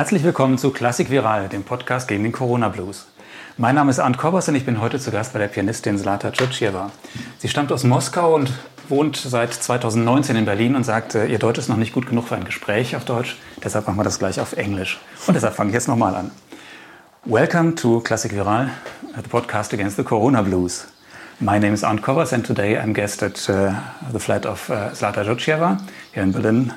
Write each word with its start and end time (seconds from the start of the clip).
Herzlich 0.00 0.24
willkommen 0.24 0.56
zu 0.56 0.70
Klassik 0.70 1.10
Viral, 1.10 1.50
dem 1.50 1.62
Podcast 1.62 2.08
gegen 2.08 2.22
den 2.22 2.32
Corona 2.32 2.70
Blues. 2.70 3.06
Mein 3.58 3.74
Name 3.74 3.90
ist 3.90 3.98
Arndt 3.98 4.16
Korbers 4.16 4.48
und 4.48 4.54
ich 4.54 4.64
bin 4.64 4.80
heute 4.80 4.98
zu 4.98 5.10
Gast 5.10 5.34
bei 5.34 5.38
der 5.38 5.48
Pianistin 5.48 5.98
Zlata 5.98 6.30
Tschotschewa. 6.30 6.90
Sie 7.36 7.48
stammt 7.50 7.70
aus 7.70 7.84
Moskau 7.84 8.34
und 8.34 8.50
wohnt 8.88 9.18
seit 9.18 9.52
2019 9.52 10.36
in 10.36 10.46
Berlin 10.46 10.74
und 10.74 10.84
sagt, 10.84 11.16
ihr 11.16 11.38
Deutsch 11.38 11.58
ist 11.58 11.68
noch 11.68 11.76
nicht 11.76 11.92
gut 11.92 12.06
genug 12.06 12.28
für 12.28 12.34
ein 12.34 12.44
Gespräch 12.44 12.96
auf 12.96 13.04
Deutsch. 13.04 13.36
Deshalb 13.62 13.86
machen 13.86 13.98
wir 13.98 14.04
das 14.04 14.18
gleich 14.18 14.40
auf 14.40 14.54
Englisch. 14.54 14.98
Und 15.26 15.34
deshalb 15.34 15.54
fange 15.54 15.68
ich 15.68 15.74
jetzt 15.74 15.86
nochmal 15.86 16.14
an. 16.14 16.30
Welcome 17.26 17.74
to 17.74 18.00
Classic 18.00 18.32
Viral, 18.32 18.70
the 19.14 19.28
podcast 19.28 19.74
against 19.74 19.98
the 19.98 20.02
Corona 20.02 20.40
Blues. 20.40 20.86
My 21.40 21.58
name 21.58 21.74
is 21.74 21.84
Arndt 21.84 22.00
Kovas 22.00 22.32
and 22.32 22.46
today 22.46 22.78
I'm 22.78 22.94
guest 22.94 23.22
at 23.22 23.50
uh, 23.50 23.74
the 24.10 24.18
flat 24.18 24.46
of 24.46 24.70
uh, 24.70 24.94
Zlata 24.94 25.26
Jocieva 25.26 25.78
here 26.14 26.22
in 26.22 26.32
Berlin. 26.32 26.72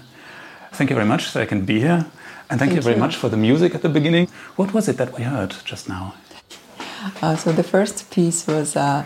Thank 0.74 0.90
you 0.90 0.98
very 0.98 1.08
much 1.08 1.31
that 1.31 1.44
I 1.44 1.46
can 1.46 1.64
be 1.64 1.80
here. 1.80 2.06
And 2.54 2.60
thank, 2.60 2.70
thank 2.70 2.78
you 2.78 2.84
very 2.84 2.98
you. 2.98 3.02
much 3.02 3.16
for 3.16 3.30
the 3.30 3.38
music 3.38 3.74
at 3.74 3.82
the 3.82 3.90
beginning. 3.90 4.28
What 4.58 4.76
was 4.76 4.88
it 4.88 4.98
that 4.98 5.18
we 5.18 5.24
heard 5.24 5.56
just 5.66 5.90
now? 5.90 6.14
Uh, 7.20 7.36
so 7.36 7.52
the 7.52 7.64
first 7.64 8.12
piece 8.12 8.46
was 8.46 8.76
uh, 8.76 9.06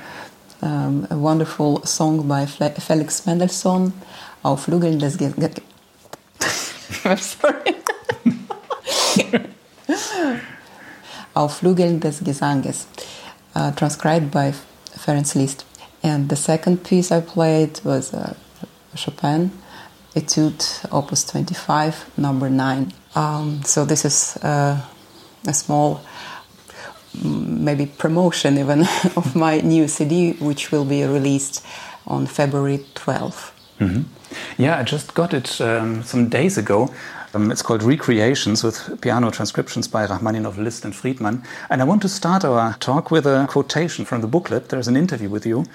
um, 0.62 1.08
a 1.10 1.18
wonderful 1.18 1.82
song 1.86 2.28
by 2.28 2.46
Felix 2.46 3.26
Mendelssohn, 3.26 3.94
Auf 4.44 4.66
Flügeln 4.66 5.00
des 5.00 5.16
Ge 5.16 5.32
I'm 7.06 7.18
sorry. 7.18 7.76
Auf 11.34 11.62
Flügeln 11.62 12.02
des 12.02 12.20
Gesanges, 12.20 12.86
uh, 13.56 13.72
transcribed 13.72 14.30
by 14.30 14.52
Ferenc 14.98 15.34
Liszt. 15.36 15.64
And 16.04 16.28
the 16.28 16.36
second 16.36 16.84
piece 16.84 17.14
I 17.14 17.22
played 17.22 17.80
was 17.86 18.14
uh, 18.14 18.36
Chopin, 18.94 19.52
Etude 20.14 20.66
Opus 20.92 21.24
25, 21.24 22.18
number 22.18 22.50
9. 22.50 22.92
Um, 23.18 23.64
so 23.64 23.84
this 23.84 24.06
is 24.06 24.38
uh, 24.44 24.80
a 25.48 25.54
small 25.54 26.02
maybe 27.24 27.88
promotion 27.88 28.60
even 28.60 28.82
of 29.16 29.36
my 29.36 29.60
new 29.62 29.88
CD, 29.88 30.34
which 30.34 30.72
will 30.72 30.86
be 30.86 31.04
released 31.04 31.66
on 32.06 32.28
February 32.28 32.86
12th. 32.94 33.52
Mm-hmm. 33.80 34.04
Yeah, 34.62 34.78
I 34.78 34.84
just 34.84 35.16
got 35.16 35.34
it 35.34 35.60
um, 35.62 36.04
some 36.04 36.30
days 36.30 36.60
ago. 36.60 36.94
Um, 37.34 37.52
it's 37.52 37.64
called 37.64 37.82
Recreations 37.82 38.64
with 38.64 39.02
piano 39.02 39.32
transcriptions 39.32 39.88
by 39.88 40.06
Rachmaninoff, 40.06 40.58
Liszt, 40.58 40.86
and 40.86 40.96
Friedman. 40.96 41.42
And 41.72 41.82
I 41.82 41.86
want 41.86 42.04
to 42.04 42.10
start 42.10 42.46
our 42.46 42.76
talk 42.76 43.10
with 43.10 43.26
a 43.26 43.48
quotation 43.50 44.06
from 44.06 44.22
the 44.22 44.28
booklet. 44.28 44.70
There's 44.70 44.88
an 44.88 44.96
interview 44.96 45.30
with 45.30 45.46
you. 45.46 45.66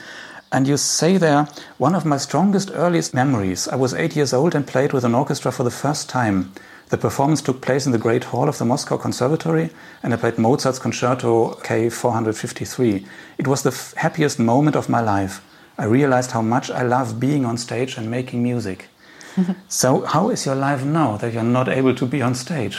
And 0.53 0.69
you 0.69 0.77
say 0.77 1.17
there, 1.17 1.49
one 1.79 1.97
of 1.97 2.05
my 2.05 2.19
strongest, 2.19 2.71
earliest 2.73 3.15
memories. 3.15 3.67
I 3.67 3.75
was 3.75 3.95
eight 3.95 4.15
years 4.15 4.33
old 4.33 4.55
and 4.55 4.65
played 4.65 4.93
with 4.93 5.05
an 5.05 5.15
orchestra 5.15 5.51
for 5.51 5.65
the 5.65 5.71
first 5.71 6.09
time. 6.09 6.53
The 6.93 6.99
performance 6.99 7.41
took 7.41 7.63
place 7.63 7.87
in 7.87 7.93
the 7.93 7.99
Great 8.07 8.25
Hall 8.25 8.51
of 8.51 8.59
the 8.59 8.67
Moscow 8.67 8.99
Conservatory, 8.99 9.71
and 10.03 10.13
I 10.13 10.19
played 10.19 10.37
Mozart's 10.37 10.79
Concerto 10.79 11.55
K 11.65 11.89
453. 11.89 13.07
It 13.39 13.49
was 13.49 13.63
the 13.63 13.75
happiest 13.97 14.39
moment 14.39 14.77
of 14.77 14.91
my 14.91 15.01
life. 15.01 15.41
I 15.79 15.87
realized 15.87 16.33
how 16.33 16.43
much 16.43 16.71
I 16.71 16.83
love 16.83 17.19
being 17.19 17.47
on 17.47 17.57
stage 17.57 17.97
and 17.97 18.11
making 18.11 18.43
music. 18.43 18.89
so, 19.69 20.03
how 20.03 20.29
is 20.29 20.45
your 20.45 20.55
life 20.55 20.85
now 20.85 21.17
that 21.17 21.33
you're 21.33 21.43
not 21.43 21.67
able 21.67 21.95
to 21.95 22.05
be 22.05 22.21
on 22.21 22.35
stage? 22.35 22.77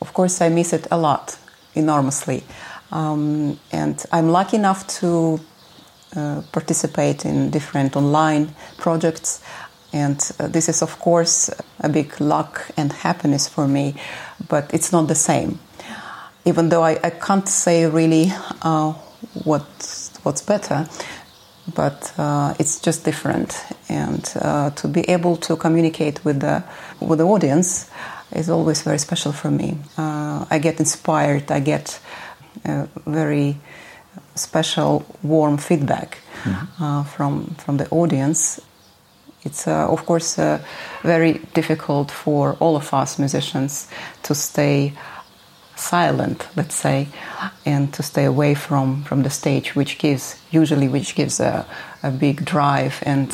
Of 0.00 0.12
course, 0.12 0.40
I 0.40 0.48
miss 0.48 0.72
it 0.72 0.88
a 0.90 0.98
lot, 0.98 1.38
enormously. 1.76 2.42
Um, 2.90 3.60
and 3.70 4.04
I'm 4.10 4.30
lucky 4.30 4.56
enough 4.56 4.88
to 4.98 5.38
uh, 6.16 6.42
participate 6.50 7.24
in 7.24 7.50
different 7.50 7.94
online 7.94 8.56
projects. 8.76 9.40
And 9.92 10.20
uh, 10.38 10.48
this 10.48 10.68
is, 10.68 10.82
of 10.82 10.98
course, 10.98 11.50
a 11.80 11.88
big 11.88 12.20
luck 12.20 12.70
and 12.76 12.92
happiness 12.92 13.48
for 13.48 13.66
me, 13.66 13.94
but 14.48 14.72
it's 14.74 14.92
not 14.92 15.08
the 15.08 15.14
same. 15.14 15.58
Even 16.44 16.68
though 16.68 16.82
I, 16.82 16.98
I 17.02 17.10
can't 17.10 17.48
say 17.48 17.86
really 17.86 18.32
uh, 18.62 18.92
what, 19.44 19.66
what's 20.22 20.42
better, 20.42 20.88
but 21.74 22.12
uh, 22.18 22.54
it's 22.58 22.80
just 22.80 23.04
different. 23.04 23.56
And 23.88 24.30
uh, 24.40 24.70
to 24.70 24.88
be 24.88 25.00
able 25.08 25.36
to 25.36 25.56
communicate 25.56 26.24
with 26.24 26.40
the, 26.40 26.64
with 27.00 27.18
the 27.18 27.26
audience 27.26 27.90
is 28.32 28.50
always 28.50 28.82
very 28.82 28.98
special 28.98 29.32
for 29.32 29.50
me. 29.50 29.78
Uh, 29.96 30.44
I 30.50 30.58
get 30.58 30.80
inspired, 30.80 31.50
I 31.50 31.60
get 31.60 32.00
very 33.06 33.56
special, 34.34 35.04
warm 35.22 35.56
feedback 35.58 36.18
mm-hmm. 36.42 37.02
from, 37.04 37.54
from 37.54 37.76
the 37.76 37.88
audience 37.90 38.60
it's 39.44 39.66
uh, 39.66 39.88
of 39.88 40.04
course 40.06 40.38
uh, 40.38 40.58
very 41.02 41.40
difficult 41.54 42.10
for 42.10 42.56
all 42.60 42.76
of 42.76 42.92
us 42.92 43.18
musicians 43.18 43.88
to 44.22 44.34
stay 44.34 44.92
silent, 45.78 46.48
let's 46.56 46.74
say, 46.74 47.06
and 47.64 47.92
to 47.94 48.02
stay 48.02 48.24
away 48.24 48.54
from, 48.54 49.04
from 49.04 49.22
the 49.22 49.30
stage, 49.30 49.76
which 49.76 49.98
gives 49.98 50.40
usually 50.50 50.88
which 50.88 51.14
gives 51.14 51.40
a, 51.40 51.64
a 52.02 52.10
big 52.10 52.44
drive 52.44 53.02
and 53.06 53.30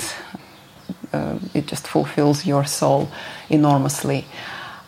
uh, 1.12 1.38
it 1.54 1.66
just 1.66 1.86
fulfills 1.86 2.44
your 2.46 2.64
soul 2.64 3.08
enormously. 3.48 4.26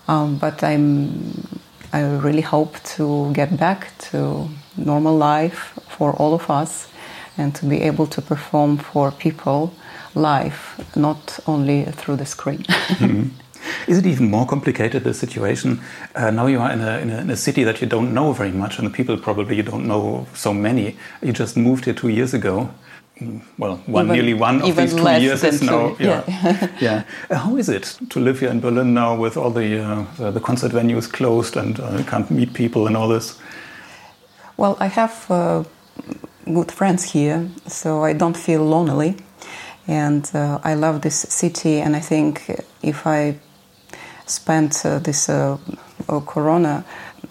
Um, 0.08 0.36
but 0.36 0.62
I'm 0.62 1.60
I 1.92 2.02
really 2.02 2.42
hope 2.42 2.82
to 2.96 3.32
get 3.32 3.56
back 3.56 3.96
to 4.10 4.48
normal 4.76 5.16
life 5.16 5.78
for 5.88 6.12
all 6.12 6.34
of 6.34 6.50
us 6.50 6.88
and 7.38 7.54
to 7.54 7.66
be 7.66 7.82
able 7.82 8.06
to 8.08 8.20
perform 8.20 8.76
for 8.76 9.10
people 9.12 9.72
live, 10.16 10.84
not 10.96 11.38
only 11.46 11.84
through 11.84 12.16
the 12.16 12.26
screen. 12.26 12.58
mm-hmm. 12.58 13.28
Is 13.86 13.98
it 13.98 14.06
even 14.06 14.30
more 14.30 14.46
complicated, 14.46 15.04
the 15.04 15.14
situation? 15.14 15.80
Uh, 16.14 16.30
now 16.30 16.46
you 16.46 16.60
are 16.60 16.72
in 16.72 16.80
a, 16.80 16.98
in, 16.98 17.10
a, 17.10 17.18
in 17.18 17.30
a, 17.30 17.36
city 17.36 17.64
that 17.64 17.80
you 17.80 17.86
don't 17.86 18.14
know 18.14 18.32
very 18.32 18.52
much, 18.52 18.78
and 18.78 18.86
the 18.86 18.92
people 18.92 19.16
probably 19.16 19.56
you 19.56 19.62
don't 19.62 19.86
know 19.86 20.26
so 20.34 20.52
many. 20.54 20.96
You 21.22 21.32
just 21.32 21.56
moved 21.56 21.84
here 21.84 21.94
two 21.94 22.08
years 22.08 22.34
ago. 22.34 22.70
Mm, 23.20 23.42
well, 23.58 23.76
one, 23.86 24.06
even, 24.06 24.14
nearly 24.14 24.34
one 24.34 24.62
of 24.62 24.76
these 24.76 24.94
two 24.94 25.10
years 25.20 25.42
is 25.42 25.62
now. 25.62 25.96
Yeah, 25.98 26.22
yeah. 26.28 26.68
yeah. 26.80 27.04
Uh, 27.30 27.36
how 27.36 27.56
is 27.56 27.68
it 27.68 27.98
to 28.10 28.20
live 28.20 28.40
here 28.40 28.50
in 28.50 28.60
Berlin 28.60 28.94
now 28.94 29.16
with 29.16 29.36
all 29.36 29.50
the 29.50 29.82
uh, 29.82 30.04
the, 30.18 30.30
the, 30.32 30.40
concert 30.40 30.72
venues 30.72 31.10
closed 31.10 31.56
and 31.56 31.80
uh, 31.80 32.02
can't 32.04 32.30
meet 32.30 32.52
people 32.52 32.86
and 32.86 32.96
all 32.96 33.08
this? 33.08 33.38
Well, 34.58 34.76
I 34.80 34.88
have 34.88 35.26
uh, 35.30 35.64
good 36.44 36.70
friends 36.70 37.12
here, 37.12 37.48
so 37.66 38.04
I 38.04 38.12
don't 38.12 38.36
feel 38.36 38.64
lonely 38.64 39.16
and 39.86 40.28
uh, 40.34 40.58
I 40.64 40.74
love 40.74 41.02
this 41.02 41.14
city. 41.14 41.80
And 41.80 41.96
I 41.96 42.00
think 42.00 42.50
if 42.82 43.06
I 43.06 43.38
spent 44.26 44.84
uh, 44.84 44.98
this 44.98 45.28
uh, 45.28 45.58
Corona 46.26 46.84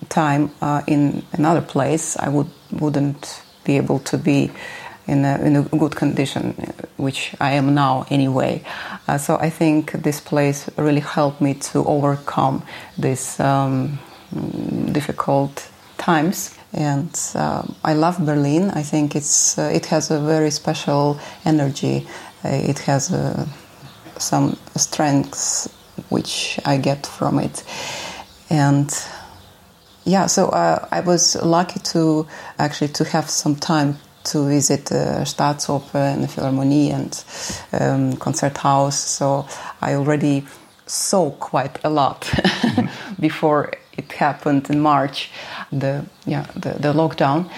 time 0.10 0.52
uh, 0.62 0.82
in 0.88 1.24
another 1.34 1.62
place, 1.62 2.18
I 2.18 2.30
would 2.30 2.50
wouldn't 2.72 3.42
be 3.64 3.78
able 3.78 4.00
to 4.00 4.18
be 4.18 4.52
in 5.08 5.24
a, 5.26 5.38
in 5.40 5.56
a 5.56 5.62
good 5.64 5.96
condition, 5.96 6.54
which 6.98 7.36
I 7.40 7.52
am 7.54 7.74
now 7.74 8.06
anyway. 8.10 8.64
Uh, 9.08 9.18
so 9.18 9.38
I 9.38 9.50
think 9.50 9.92
this 9.92 10.20
place 10.20 10.70
really 10.78 11.02
helped 11.02 11.42
me 11.42 11.54
to 11.54 11.86
overcome 11.86 12.64
these 12.98 13.40
um, 13.40 14.00
difficult 14.92 15.70
times 15.98 16.56
and 16.76 17.18
uh, 17.36 17.64
I 17.84 17.94
love 17.94 18.20
Berlin. 18.26 18.70
I 18.72 18.84
think 18.84 19.16
it's 19.16 19.58
uh, 19.58 19.72
it 19.74 19.86
has 19.88 20.12
a 20.12 20.20
very 20.20 20.52
special 20.52 21.18
energy 21.46 22.06
it 22.52 22.80
has 22.80 23.12
uh, 23.12 23.46
some 24.18 24.58
strengths 24.76 25.70
which 26.10 26.60
I 26.66 26.78
get 26.78 27.06
from 27.06 27.40
it. 27.40 27.64
And 28.50 28.94
yeah, 30.04 30.28
so 30.28 30.50
uh, 30.50 30.88
I 30.92 31.02
was 31.02 31.36
lucky 31.42 31.80
to 31.80 32.28
actually 32.60 32.90
to 32.90 33.04
have 33.06 33.30
some 33.30 33.56
time 33.56 33.98
to 34.26 34.48
visit 34.48 34.92
uh, 34.92 35.24
Staatsoper 35.24 36.14
and 36.14 36.24
the 36.24 36.28
Philharmonie 36.28 36.92
and 36.92 37.24
um, 37.74 38.14
Konzerthaus. 38.18 38.94
So 38.94 39.48
I 39.82 39.96
already 39.96 40.46
saw 40.86 41.32
quite 41.32 41.80
a 41.84 41.90
lot 41.90 42.22
mm-hmm. 42.22 43.22
before 43.22 43.72
it 43.98 44.12
happened 44.12 44.70
in 44.70 44.80
March, 44.80 45.32
the 45.72 46.06
yeah 46.26 46.46
the, 46.54 46.74
the 46.80 46.94
lockdown 46.94 47.50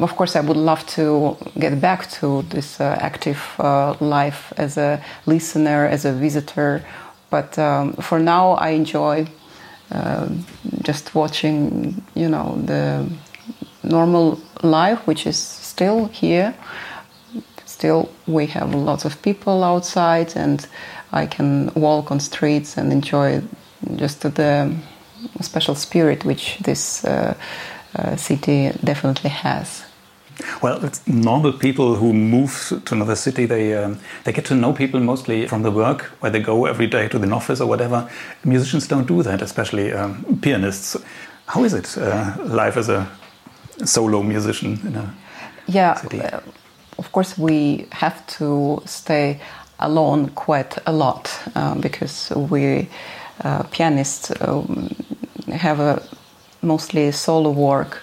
of 0.00 0.16
course, 0.16 0.36
I 0.36 0.40
would 0.40 0.56
love 0.56 0.86
to 0.88 1.36
get 1.58 1.80
back 1.80 2.10
to 2.12 2.42
this 2.42 2.80
uh, 2.80 2.96
active 3.00 3.40
uh, 3.58 3.94
life 4.00 4.52
as 4.56 4.76
a 4.76 5.02
listener, 5.26 5.86
as 5.86 6.04
a 6.04 6.12
visitor. 6.12 6.82
But 7.30 7.58
um, 7.58 7.92
for 7.94 8.18
now, 8.18 8.52
I 8.52 8.70
enjoy 8.70 9.26
uh, 9.92 10.28
just 10.82 11.14
watching, 11.14 12.02
you 12.14 12.28
know, 12.28 12.60
the 12.64 13.08
normal 13.82 14.40
life, 14.62 15.06
which 15.06 15.26
is 15.26 15.36
still 15.36 16.06
here. 16.06 16.54
Still, 17.66 18.10
we 18.26 18.46
have 18.46 18.74
lots 18.74 19.04
of 19.04 19.20
people 19.22 19.64
outside, 19.64 20.36
and 20.36 20.66
I 21.12 21.26
can 21.26 21.72
walk 21.74 22.10
on 22.10 22.20
streets 22.20 22.76
and 22.76 22.92
enjoy 22.92 23.42
just 23.96 24.22
the 24.22 24.74
special 25.40 25.74
spirit 25.74 26.24
which 26.24 26.58
this 26.58 27.04
uh, 27.04 27.34
uh, 27.96 28.16
city 28.16 28.70
definitely 28.84 29.30
has. 29.30 29.84
Well, 30.62 30.84
it's 30.84 31.06
normal 31.06 31.52
people 31.52 31.94
who 31.96 32.12
move 32.12 32.82
to 32.84 32.94
another 32.94 33.16
city. 33.16 33.46
They 33.46 33.74
um, 33.74 33.98
they 34.24 34.32
get 34.32 34.44
to 34.46 34.54
know 34.54 34.72
people 34.72 35.00
mostly 35.00 35.46
from 35.46 35.62
the 35.62 35.70
work, 35.70 36.10
where 36.20 36.30
they 36.32 36.40
go 36.40 36.66
every 36.66 36.86
day 36.86 37.08
to 37.08 37.18
the 37.18 37.30
office 37.30 37.60
or 37.60 37.68
whatever. 37.68 38.08
Musicians 38.44 38.88
don't 38.88 39.06
do 39.06 39.22
that, 39.22 39.42
especially 39.42 39.92
um, 39.92 40.38
pianists. 40.42 40.96
How 41.46 41.64
is 41.64 41.74
it 41.74 41.98
uh, 41.98 42.34
life 42.44 42.76
as 42.76 42.88
a 42.88 43.06
solo 43.84 44.22
musician 44.22 44.78
in 44.86 44.96
a 44.96 45.14
yeah, 45.66 45.94
city? 45.94 46.20
Uh, 46.20 46.40
of 46.98 47.12
course, 47.12 47.38
we 47.38 47.86
have 47.92 48.26
to 48.38 48.82
stay 48.86 49.40
alone 49.78 50.28
quite 50.34 50.78
a 50.86 50.92
lot 50.92 51.30
uh, 51.54 51.74
because 51.74 52.30
we 52.50 52.88
uh, 53.44 53.62
pianists 53.70 54.30
um, 54.42 54.94
have 55.52 55.80
a 55.80 56.02
mostly 56.62 57.10
solo 57.10 57.50
work 57.50 58.02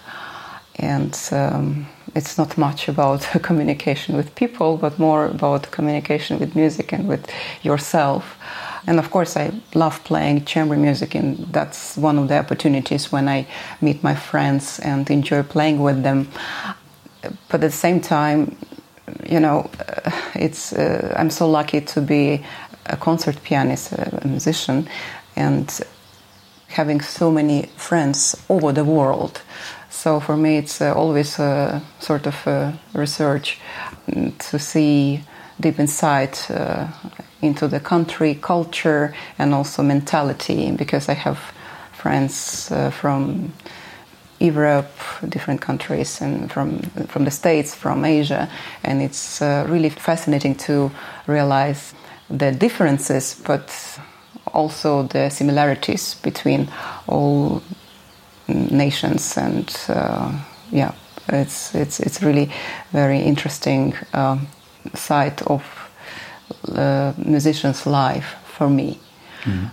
and 0.80 1.18
um, 1.32 1.86
it's 2.18 2.38
not 2.38 2.58
much 2.58 2.88
about 2.88 3.22
communication 3.42 4.18
with 4.18 4.34
people 4.36 4.78
but 4.78 5.00
more 5.00 5.26
about 5.26 5.72
communication 5.72 6.40
with 6.40 6.56
music 6.56 6.94
and 6.94 7.08
with 7.08 7.26
yourself 7.62 8.38
and 8.88 9.00
of 9.00 9.10
course 9.12 9.38
i 9.38 9.52
love 9.74 10.04
playing 10.04 10.44
chamber 10.46 10.76
music 10.76 11.16
and 11.16 11.38
that's 11.54 11.96
one 11.98 12.18
of 12.18 12.28
the 12.28 12.38
opportunities 12.38 13.12
when 13.12 13.28
i 13.30 13.46
meet 13.82 14.04
my 14.04 14.16
friends 14.16 14.80
and 14.80 15.10
enjoy 15.10 15.44
playing 15.44 15.80
with 15.80 16.04
them 16.04 16.28
but 17.50 17.56
at 17.56 17.62
the 17.62 17.72
same 17.72 18.02
time 18.02 18.58
you 19.26 19.40
know, 19.40 19.70
it's 20.36 20.74
uh, 20.74 21.14
I'm 21.18 21.30
so 21.30 21.50
lucky 21.50 21.82
to 21.82 22.02
be 22.02 22.44
a 22.86 22.98
concert 22.98 23.42
pianist, 23.44 23.92
a 23.92 24.22
musician, 24.26 24.88
and 25.36 25.80
having 26.68 27.02
so 27.02 27.32
many 27.32 27.64
friends 27.76 28.36
over 28.50 28.72
the 28.72 28.84
world. 28.84 29.42
So 30.08 30.22
for 30.22 30.38
me, 30.38 30.56
it's 30.56 30.80
uh, 30.80 30.94
always 30.94 31.38
a 31.38 31.82
sort 32.00 32.28
of 32.28 32.48
a 32.48 32.80
research 32.94 33.60
mm, 34.10 34.32
to 34.52 34.58
see 34.58 35.22
deep 35.60 35.80
inside 35.80 36.40
uh, 36.50 36.88
into 37.42 37.68
the 37.68 37.82
country, 37.82 38.36
culture, 38.36 39.14
and 39.38 39.54
also 39.54 39.84
mentality. 39.84 40.72
Because 40.72 41.10
I 41.10 41.14
have 41.14 41.38
friends 41.92 42.72
uh, 42.72 42.90
from 42.90 43.52
Europe, 44.40 44.94
different 45.28 45.60
countries, 45.60 46.22
and 46.22 46.50
from 46.50 46.80
from 47.10 47.26
the 47.26 47.32
States, 47.32 47.76
from 47.76 48.06
Asia, 48.06 48.48
and 48.86 49.02
it's 49.02 49.42
uh, 49.42 49.66
really 49.68 49.90
fascinating 49.90 50.56
to 50.68 50.90
realize 51.28 51.94
the 52.30 52.54
differences, 52.54 53.36
but 53.46 54.00
also 54.54 55.04
the 55.04 55.30
similarities 55.30 56.16
between 56.24 56.70
all 57.08 57.62
nations. 58.48 59.38
And 59.38 59.76
uh, 59.90 60.32
yeah, 60.72 60.92
it's 61.30 61.76
it's 61.76 62.00
it's 62.00 62.22
really 62.22 62.50
very 62.94 63.20
interesting 63.20 63.96
uh, 64.14 64.38
side 64.94 65.42
of 65.48 65.64
uh, 66.76 67.14
musician's 67.18 67.86
life 67.86 68.36
for 68.46 68.70
me. 68.70 69.00
Mm. 69.44 69.70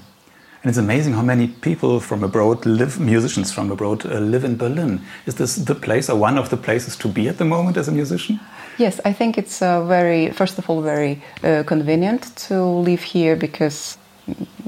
And 0.65 0.71
it's 0.71 0.79
amazing 0.79 1.13
how 1.13 1.23
many 1.23 1.49
people 1.49 2.01
from 2.01 2.25
abroad 2.25 2.65
live, 2.65 2.99
musicians 2.99 3.53
from 3.53 3.71
abroad, 3.71 4.07
uh, 4.07 4.19
live 4.19 4.45
in 4.45 4.57
Berlin. 4.57 5.01
Is 5.27 5.35
this 5.35 5.57
the 5.57 5.75
place 5.75 6.09
or 6.09 6.17
one 6.17 6.39
of 6.39 6.49
the 6.49 6.57
places 6.57 6.97
to 6.97 7.09
be 7.09 7.29
at 7.29 7.37
the 7.37 7.45
moment 7.45 7.77
as 7.77 7.89
a 7.89 7.93
musician? 7.93 8.41
Yes, 8.79 8.99
I 9.05 9.13
think 9.13 9.37
it's 9.37 9.61
uh, 9.61 9.85
very, 9.85 10.31
first 10.31 10.59
of 10.59 10.71
all, 10.71 10.81
very 10.81 11.23
uh, 11.43 11.65
convenient 11.65 12.35
to 12.49 12.65
live 12.65 13.03
here 13.03 13.37
because 13.37 13.99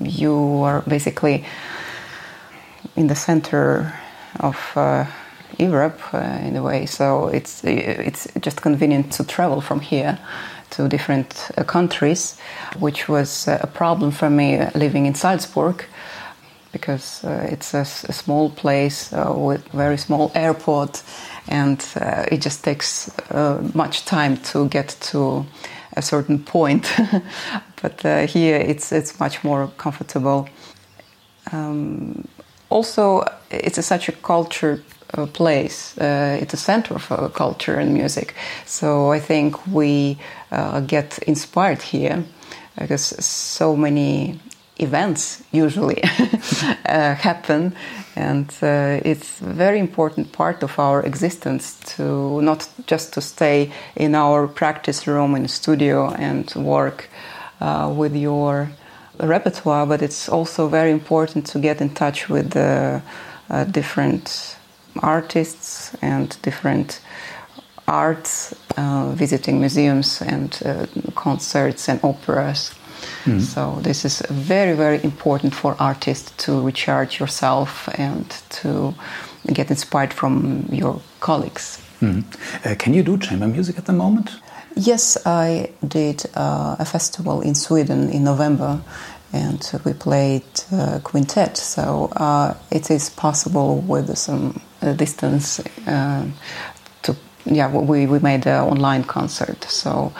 you 0.02 0.62
are 0.62 0.82
basically 0.82 1.44
in 2.97 3.07
the 3.07 3.15
center 3.15 3.93
of 4.41 4.73
uh, 4.76 5.05
Europe 5.59 6.00
uh, 6.12 6.19
in 6.19 6.57
a 6.57 6.62
way. 6.62 6.87
So 6.87 7.29
it's 7.29 7.65
it's 7.65 8.29
just 8.41 8.62
convenient 8.62 9.12
to 9.12 9.25
travel 9.25 9.61
from 9.61 9.81
here 9.81 10.19
to 10.71 10.88
different 10.88 11.50
uh, 11.57 11.65
countries, 11.65 12.38
which 12.79 13.09
was 13.09 13.49
a 13.49 13.67
problem 13.67 14.11
for 14.11 14.31
me 14.31 14.67
living 14.75 15.07
in 15.07 15.15
Salzburg 15.15 15.85
because 16.73 17.25
uh, 17.25 17.49
it's 17.50 17.73
a, 17.73 17.81
a, 17.81 18.12
small 18.12 18.50
place 18.50 19.11
uh, 19.12 19.33
with 19.35 19.67
very 19.73 19.97
small 19.97 20.31
airport 20.35 21.03
and 21.49 21.83
uh, 22.00 22.26
it 22.31 22.43
just 22.43 22.62
takes 22.65 23.11
much 23.73 24.05
time 24.05 24.37
to 24.37 24.69
get 24.69 24.95
to 25.00 25.47
a 25.97 26.03
certain 26.03 26.38
point. 26.38 26.93
but 27.83 28.29
here 28.29 28.57
it's, 28.57 28.93
it's 28.93 29.19
much 29.19 29.43
more 29.43 29.69
comfortable. 29.79 30.49
Um, 31.53 32.29
also, 32.68 33.25
it's 33.50 33.78
a, 33.78 33.82
such 33.82 34.08
a 34.08 34.12
culture 34.12 34.82
uh, 35.14 35.26
place. 35.26 35.96
Uh, 35.99 36.37
it's 36.40 36.52
a 36.52 36.56
center 36.56 36.94
of 36.94 37.12
uh, 37.12 37.28
culture 37.28 37.76
and 37.76 37.94
music. 37.94 38.35
So 38.64 39.12
I 39.12 39.20
think 39.20 39.66
we 39.68 40.18
uh, 40.50 40.80
get 40.80 41.18
inspired 41.18 41.80
here 41.80 42.25
because 42.76 43.25
so 43.25 43.76
many 43.76 44.40
events 44.78 45.42
usually 45.52 46.02
uh, 46.85 47.14
happen 47.14 47.75
and 48.14 48.52
it's 48.61 49.40
a 49.40 49.44
very 49.44 49.78
important 49.78 50.32
part 50.32 50.62
of 50.62 50.78
our 50.78 51.02
existence 51.02 51.78
to 51.96 52.42
not 52.42 52.68
just 52.87 53.14
to 53.14 53.20
stay 53.20 53.73
in 53.94 54.14
our 54.14 54.46
practice 54.46 55.06
room 55.06 55.35
in 55.35 55.49
studio 55.49 56.11
and 56.18 56.52
work 56.56 57.08
with 57.96 58.14
your 58.14 58.68
repertoire 59.20 59.87
but 59.87 60.02
it's 60.02 60.28
also 60.28 60.68
very 60.68 60.90
important 60.90 61.46
to 61.46 61.58
get 61.58 61.80
in 61.80 61.90
touch 61.90 62.28
with 62.28 62.50
the 62.50 63.00
different 63.70 64.56
artists 65.02 65.94
and 66.02 66.37
different 66.42 67.00
arts, 67.88 68.54
uh, 68.76 69.12
visiting 69.14 69.61
museums 69.61 70.20
and 70.23 70.61
uh, 70.64 70.87
concerts 71.14 71.88
and 71.88 72.00
operas. 72.02 72.75
Mm. 73.25 73.40
So 73.40 73.78
this 73.82 74.04
is 74.04 74.23
very, 74.30 74.75
very 74.75 75.02
important 75.04 75.54
for 75.54 75.76
artists 75.78 76.32
to 76.44 76.61
recharge 76.64 77.20
yourself 77.20 77.88
and 77.99 78.28
to 78.50 78.94
get 79.52 79.70
inspired 79.70 80.12
from 80.12 80.66
your 80.70 81.00
colleagues. 81.20 81.80
Mm. 82.00 82.25
Uh, 82.64 82.75
can 82.76 82.94
you 82.94 83.02
do 83.02 83.18
chamber 83.18 83.46
music 83.46 83.78
at 83.78 83.87
the 83.87 83.92
moment? 83.92 84.40
Yes, 84.76 85.16
I 85.25 85.71
did 85.88 86.26
uh, 86.35 86.76
a 86.78 86.85
festival 86.85 87.40
in 87.40 87.54
Sweden 87.54 88.11
in 88.11 88.25
November, 88.25 88.83
and 89.33 89.80
we 89.87 89.95
played 89.95 90.45
uh, 90.71 91.00
quintet. 91.02 91.56
So 91.56 92.12
uh, 92.16 92.54
it 92.71 92.90
is 92.90 93.09
possible 93.09 93.78
with 93.78 94.16
some 94.18 94.61
uh, 94.83 94.92
distance 94.92 95.61
uh, 95.87 96.26
to 97.02 97.16
yeah 97.47 97.71
we, 97.71 98.06
we 98.06 98.18
made 98.18 98.47
an 98.47 98.64
online 98.64 99.04
concert 99.04 99.64
so 99.64 100.12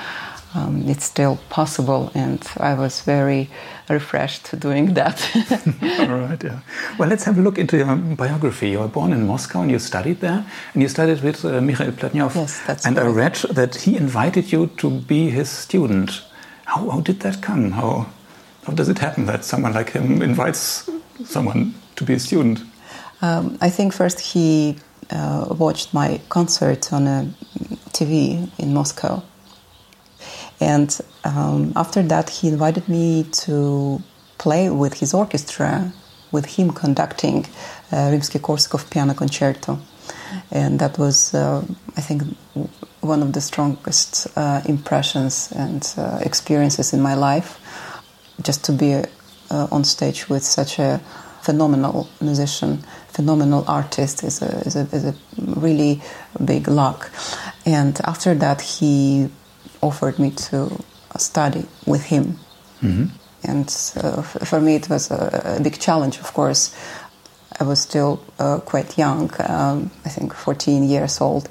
um, 0.57 0.89
it's 0.89 1.05
still 1.05 1.39
possible 1.49 2.11
and 2.15 2.41
I 2.57 2.75
was 2.75 3.03
very 3.03 3.49
refreshed 3.89 4.59
doing 4.59 4.95
that. 4.95 5.19
All 6.01 6.19
right, 6.19 6.43
yeah. 6.43 6.61
Well, 6.99 7.09
let's 7.09 7.25
have 7.25 7.39
a 7.39 7.43
look 7.43 7.59
into 7.59 7.77
your 7.77 7.95
biography. 7.97 8.71
You 8.71 8.81
were 8.81 8.89
born 8.89 9.13
in 9.13 9.27
Moscow 9.27 9.61
and 9.61 9.71
you 9.71 9.79
studied 9.79 10.21
there, 10.21 10.45
and 10.73 10.83
you 10.83 10.89
studied 10.89 11.23
with 11.23 11.45
uh, 11.45 11.61
Mikhail 11.61 11.93
Pletnyov. 11.93 12.35
Yes, 12.35 12.63
that's 12.67 12.87
And 12.87 12.97
right. 12.97 13.07
I 13.07 13.11
read 13.11 13.35
that 13.51 13.75
he 13.77 13.97
invited 13.97 14.51
you 14.53 14.69
to 14.79 14.91
be 14.91 15.31
his 15.31 15.49
student. 15.49 16.23
How, 16.65 16.89
how 16.91 17.01
did 17.01 17.21
that 17.21 17.43
come? 17.43 17.73
How, 17.73 18.07
how 18.65 18.73
does 18.73 18.89
it 18.89 18.99
happen 18.99 19.27
that 19.27 19.45
someone 19.45 19.75
like 19.75 19.91
him 19.91 20.23
invites 20.23 20.89
someone 21.25 21.75
to 21.97 22.05
be 22.05 22.15
a 22.15 22.19
student? 22.19 22.63
Um, 23.23 23.59
I 23.61 23.71
think 23.71 23.93
first 23.93 24.21
he 24.21 24.77
uh, 25.11 25.55
watched 25.59 25.95
my 25.95 26.21
concert 26.29 26.93
on 26.93 27.07
a 27.07 27.29
TV 27.93 28.51
in 28.59 28.75
Moscow. 28.75 29.23
And 30.61 30.99
um, 31.25 31.73
after 31.77 32.03
that, 32.03 32.31
he 32.31 32.49
invited 32.49 32.89
me 32.89 33.25
to 33.45 34.03
play 34.39 34.71
with 34.71 34.95
his 34.95 35.15
orchestra, 35.15 35.93
with 36.33 36.47
him 36.47 36.71
conducting 36.71 37.47
uh, 37.93 38.11
Rimsky-Korsakov 38.11 38.91
piano 38.91 39.15
concerto. 39.15 39.79
And 40.51 40.79
that 40.79 40.99
was, 40.99 41.35
uh, 41.35 41.65
I 41.97 42.01
think, 42.01 42.23
one 43.01 43.23
of 43.23 43.33
the 43.33 43.41
strongest 43.41 44.27
uh, 44.37 44.63
impressions 44.67 45.53
and 45.53 45.87
uh, 45.97 46.19
experiences 46.23 46.93
in 46.93 47.01
my 47.01 47.15
life. 47.15 47.59
Just 48.43 48.65
to 48.65 48.73
be 48.73 48.95
uh, 49.51 49.69
on 49.71 49.85
stage 49.85 50.29
with 50.29 50.43
such 50.43 50.79
a 50.79 51.01
phenomenal 51.43 52.09
musician, 52.21 52.83
phenomenal 53.09 53.65
artist 53.69 54.25
is 54.25 54.43
a, 54.43 54.61
is 54.67 54.77
a, 54.77 54.81
is 54.93 55.05
a 55.05 55.15
really 55.37 56.03
big 56.45 56.69
luck. 56.69 57.11
And 57.65 57.99
after 58.05 58.35
that, 58.35 58.61
he 58.61 59.29
offered 59.87 60.19
me 60.19 60.31
to 60.31 60.85
study 61.19 61.67
with 61.87 62.05
him. 62.05 62.39
Mm-hmm. 62.83 63.07
And 63.45 63.69
uh, 63.97 64.23
for 64.23 64.61
me, 64.61 64.75
it 64.75 64.89
was 64.89 65.11
a, 65.11 65.57
a, 65.59 65.63
big 65.63 65.79
challenge, 65.79 66.19
of 66.19 66.33
course. 66.33 66.75
I 67.61 67.65
was 67.65 67.81
still 67.81 68.21
uh, 68.39 68.59
quite 68.59 68.99
young, 68.99 69.31
um, 69.49 69.91
I 70.05 70.09
think 70.09 70.35
14 70.35 70.83
years 70.83 71.21
old. 71.21 71.49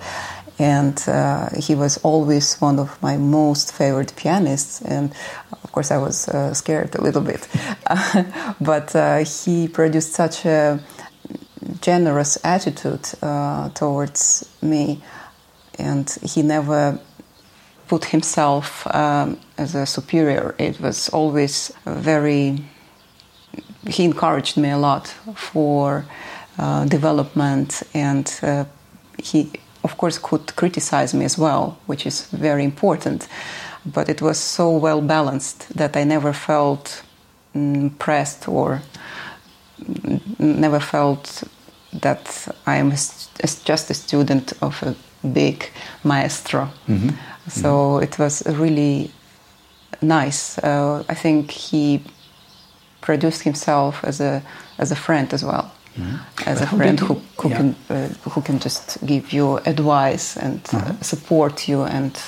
And 0.57 1.01
uh, 1.07 1.49
he 1.57 1.75
was 1.75 1.97
always 1.97 2.55
one 2.61 2.79
of 2.79 3.01
my 3.01 3.17
most 3.17 3.73
favorite 3.73 4.13
pianists. 4.15 4.81
And 4.81 5.13
of 5.51 5.71
course, 5.71 5.91
I 5.91 5.97
was 5.97 6.27
uh, 6.27 6.53
scared 6.53 6.95
a 6.95 7.01
little 7.01 7.21
bit. 7.21 7.47
but 8.61 8.95
uh, 8.95 9.17
he 9.25 9.67
produced 9.67 10.13
such 10.13 10.45
a 10.45 10.79
generous 11.81 12.37
attitude 12.43 13.07
uh, 13.21 13.69
towards 13.69 14.49
me. 14.61 15.01
And 15.77 16.09
he 16.23 16.41
never 16.41 16.99
put 17.87 18.05
himself 18.05 18.87
um, 18.93 19.37
as 19.57 19.75
a 19.75 19.85
superior. 19.85 20.55
It 20.57 20.79
was 20.79 21.09
always 21.09 21.71
very. 21.85 22.63
He 23.87 24.03
encouraged 24.03 24.57
me 24.57 24.71
a 24.71 24.77
lot 24.77 25.07
for 25.35 26.05
uh, 26.57 26.85
development, 26.85 27.83
and 27.93 28.39
uh, 28.41 28.65
he 29.21 29.51
of 29.85 29.97
course, 29.97 30.17
could 30.17 30.55
criticize 30.55 31.13
me 31.13 31.25
as 31.25 31.37
well, 31.37 31.77
which 31.85 32.05
is 32.07 32.27
very 32.31 32.63
important. 32.63 33.27
But 33.85 34.09
it 34.09 34.21
was 34.21 34.37
so 34.39 34.77
well 34.77 35.01
balanced 35.01 35.69
that 35.77 35.95
I 35.95 36.03
never 36.03 36.33
felt 36.33 37.03
mm, 37.53 37.89
pressed 37.99 38.47
or 38.47 38.81
mm, 39.79 40.39
never 40.39 40.79
felt 40.79 41.43
that 42.01 42.47
I 42.65 42.77
am 42.77 42.91
just 42.91 43.89
a 43.89 43.93
student 43.93 44.53
of 44.61 44.83
a 44.83 44.95
big 45.23 45.69
maestro. 46.03 46.69
Mm-hmm. 46.87 47.09
So 47.47 47.69
mm-hmm. 47.69 48.03
it 48.03 48.19
was 48.19 48.43
really 48.47 49.11
nice. 50.01 50.57
Uh, 50.57 51.03
I 51.07 51.13
think 51.13 51.51
he 51.51 52.01
produced 53.01 53.43
himself 53.43 54.03
as 54.03 54.19
a 54.19 54.41
as 54.77 54.91
a 54.91 54.95
friend 54.95 55.33
as 55.33 55.43
well. 55.43 55.71
Mm-hmm. 55.97 56.49
As 56.49 56.59
but 56.59 56.73
a 56.73 56.75
friend 56.75 56.99
who, 56.99 57.21
who 57.39 57.49
yeah. 57.49 57.57
can 57.57 57.75
uh, 57.89 58.07
who 58.29 58.41
can 58.41 58.59
just 58.59 59.05
give 59.05 59.31
you 59.31 59.57
advice 59.65 60.37
and 60.37 60.59
uh, 60.73 60.77
uh-huh. 60.77 61.01
support 61.01 61.67
you 61.67 61.83
and 61.83 62.19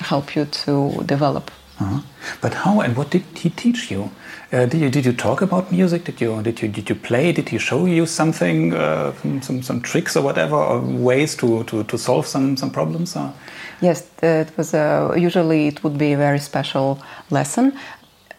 help 0.00 0.34
you 0.34 0.46
to 0.46 1.02
develop. 1.06 1.50
Uh-huh. 1.80 2.00
But 2.40 2.54
how 2.54 2.80
and 2.80 2.96
what 2.96 3.10
did 3.10 3.22
he 3.34 3.50
teach 3.50 3.90
you? 3.90 4.10
Uh, 4.52 4.66
did 4.66 4.80
you 4.80 4.90
did 4.90 5.06
you 5.06 5.12
talk 5.12 5.42
about 5.42 5.70
music? 5.70 6.04
Did 6.04 6.20
you 6.20 6.42
did 6.42 6.60
you 6.60 6.68
did 6.68 6.88
you 6.88 6.96
play? 6.96 7.32
Did 7.32 7.48
he 7.50 7.58
show 7.58 7.86
you 7.86 8.04
something, 8.06 8.74
uh, 8.74 9.12
some 9.40 9.62
some 9.62 9.80
tricks 9.80 10.16
or 10.16 10.22
whatever, 10.22 10.56
or 10.56 10.80
ways 10.80 11.36
to, 11.36 11.62
to, 11.64 11.84
to 11.84 11.98
solve 11.98 12.26
some 12.26 12.56
some 12.56 12.70
problems? 12.70 13.16
Or? 13.16 13.32
Yes, 13.80 14.10
it 14.22 14.50
was. 14.56 14.74
Uh, 14.74 15.14
usually, 15.16 15.68
it 15.68 15.84
would 15.84 15.98
be 15.98 16.12
a 16.14 16.16
very 16.16 16.40
special 16.40 16.98
lesson. 17.30 17.72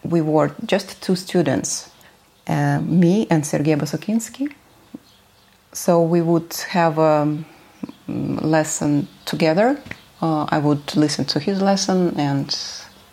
We 0.02 0.20
were 0.20 0.54
just 0.66 1.00
two 1.02 1.16
students, 1.16 1.90
uh, 2.46 2.80
me 2.80 3.26
and 3.30 3.46
Sergei 3.46 3.74
Bosokinsky. 3.74 4.52
So 5.72 6.02
we 6.02 6.20
would 6.20 6.52
have 6.68 6.98
a 6.98 7.38
lesson 8.08 9.08
together. 9.24 9.78
Uh, 10.20 10.44
I 10.50 10.58
would 10.58 10.94
listen 10.96 11.24
to 11.26 11.40
his 11.40 11.62
lesson 11.62 12.18
and 12.18 12.54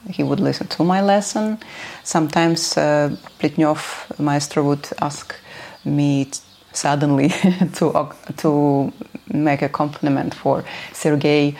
he 0.09 0.23
would 0.23 0.39
listen 0.39 0.67
to 0.67 0.83
my 0.83 1.01
lesson. 1.01 1.57
Sometimes 2.03 2.77
uh, 2.77 3.15
Pletnyov 3.39 4.19
maestro 4.19 4.63
would 4.63 4.87
ask 5.01 5.35
me 5.85 6.29
suddenly 6.73 7.29
to 7.75 8.09
to 8.37 8.93
make 9.33 9.61
accompaniment 9.61 10.33
for 10.33 10.63
Sergei 10.93 11.55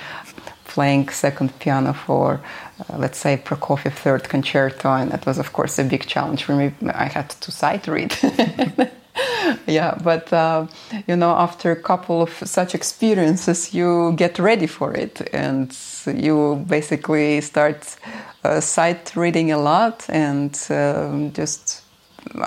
playing 0.78 1.10
second 1.10 1.50
piano 1.60 1.92
for, 1.92 2.40
uh, 2.80 2.98
let's 2.98 3.18
say, 3.18 3.36
Prokofiev 3.38 3.94
third 3.94 4.30
concerto, 4.30 4.90
and 4.94 5.10
that 5.12 5.26
was, 5.26 5.40
of 5.40 5.52
course, 5.52 5.80
a 5.80 5.84
big 5.84 6.06
challenge 6.06 6.44
for 6.44 6.56
me. 6.56 6.72
I 6.94 7.06
had 7.06 7.30
to 7.30 7.52
sight 7.52 7.88
read. 7.88 8.14
yeah, 9.68 9.98
but 10.04 10.32
uh, 10.32 10.68
you 11.08 11.16
know, 11.16 11.32
after 11.32 11.72
a 11.72 11.82
couple 11.82 12.22
of 12.22 12.30
such 12.46 12.76
experiences, 12.76 13.74
you 13.74 14.14
get 14.16 14.38
ready 14.38 14.68
for 14.68 14.94
it, 14.94 15.28
and 15.34 15.76
you 16.12 16.64
basically 16.68 17.42
start 17.42 17.98
uh, 18.44 18.62
sight 18.62 19.16
reading 19.16 19.52
a 19.52 19.58
lot, 19.58 20.06
and 20.10 20.58
um, 20.70 21.34
just 21.34 21.84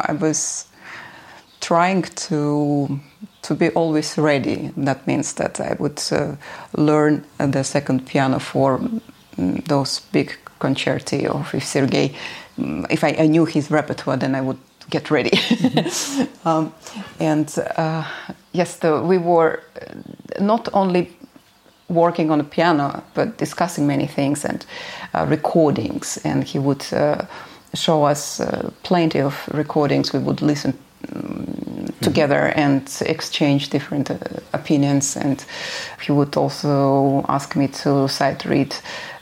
I 0.09 0.13
was 0.13 0.67
trying 1.61 2.03
to 2.03 3.01
to 3.43 3.55
be 3.55 3.71
always 3.71 4.19
ready. 4.19 4.71
That 4.77 5.07
means 5.07 5.35
that 5.35 5.61
I 5.61 5.75
would 5.79 6.03
uh, 6.13 6.37
learn 6.77 7.25
the 7.39 7.63
second 7.65 8.07
piano 8.07 8.39
for 8.39 8.79
mm, 9.37 9.65
those 9.67 10.01
big 10.13 10.37
concerti, 10.59 11.27
of 11.27 11.55
if 11.55 11.65
Sergei, 11.65 12.15
mm, 12.59 12.87
if 12.91 13.03
I, 13.03 13.17
I, 13.19 13.27
knew 13.27 13.47
his 13.47 13.71
repertoire, 13.71 14.19
then 14.19 14.35
I 14.35 14.41
would 14.43 14.59
get 14.91 15.11
ready. 15.11 15.31
Mm-hmm. 15.31 16.27
um, 16.49 16.73
and 17.19 17.59
uh, 17.77 18.05
yes, 18.53 18.77
the, 18.77 19.01
we 19.01 19.19
were 19.19 19.63
not 20.39 20.69
only 20.73 21.11
working 21.91 22.31
on 22.31 22.39
the 22.39 22.45
piano, 22.45 23.03
but 23.15 23.37
discussing 23.37 23.87
many 23.87 24.07
things 24.07 24.45
and 24.45 24.65
uh, 25.13 25.27
recordings. 25.29 26.19
And 26.25 26.45
he 26.45 26.59
would 26.59 26.85
uh, 26.93 27.27
show 27.75 28.05
us 28.05 28.41
uh, 28.41 28.71
plenty 28.83 29.21
of 29.21 29.49
recordings. 29.53 30.13
We 30.13 30.21
would 30.21 30.41
listen 30.41 30.79
um, 31.15 31.93
together 32.01 32.53
and 32.57 32.83
exchange 33.07 33.71
different 33.71 34.11
uh, 34.11 34.19
opinions. 34.53 35.17
And 35.17 35.45
he 36.03 36.13
would 36.13 36.37
also 36.37 37.25
ask 37.29 37.57
me 37.57 37.69
to 37.69 38.09
sight 38.09 38.45
read 38.45 38.75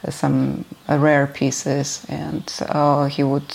uh, 0.07 0.11
some 0.11 0.65
uh, 0.89 0.99
rare 0.99 1.27
pieces, 1.27 2.05
and 2.09 2.51
he 3.11 3.23
would 3.23 3.55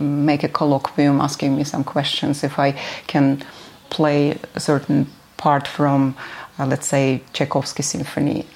make 0.00 0.42
a 0.42 0.48
colloquium 0.48 1.22
asking 1.22 1.54
me 1.56 1.64
some 1.64 1.84
questions 1.84 2.42
if 2.42 2.58
I 2.58 2.72
can 3.06 3.44
play 3.90 4.36
a 4.56 4.60
certain 4.60 5.06
part 5.36 5.68
from 5.68 6.16
uh, 6.58 6.66
let's 6.66 6.86
say, 6.86 7.22
Tchaikovsky 7.32 7.82
symphony. 7.82 8.46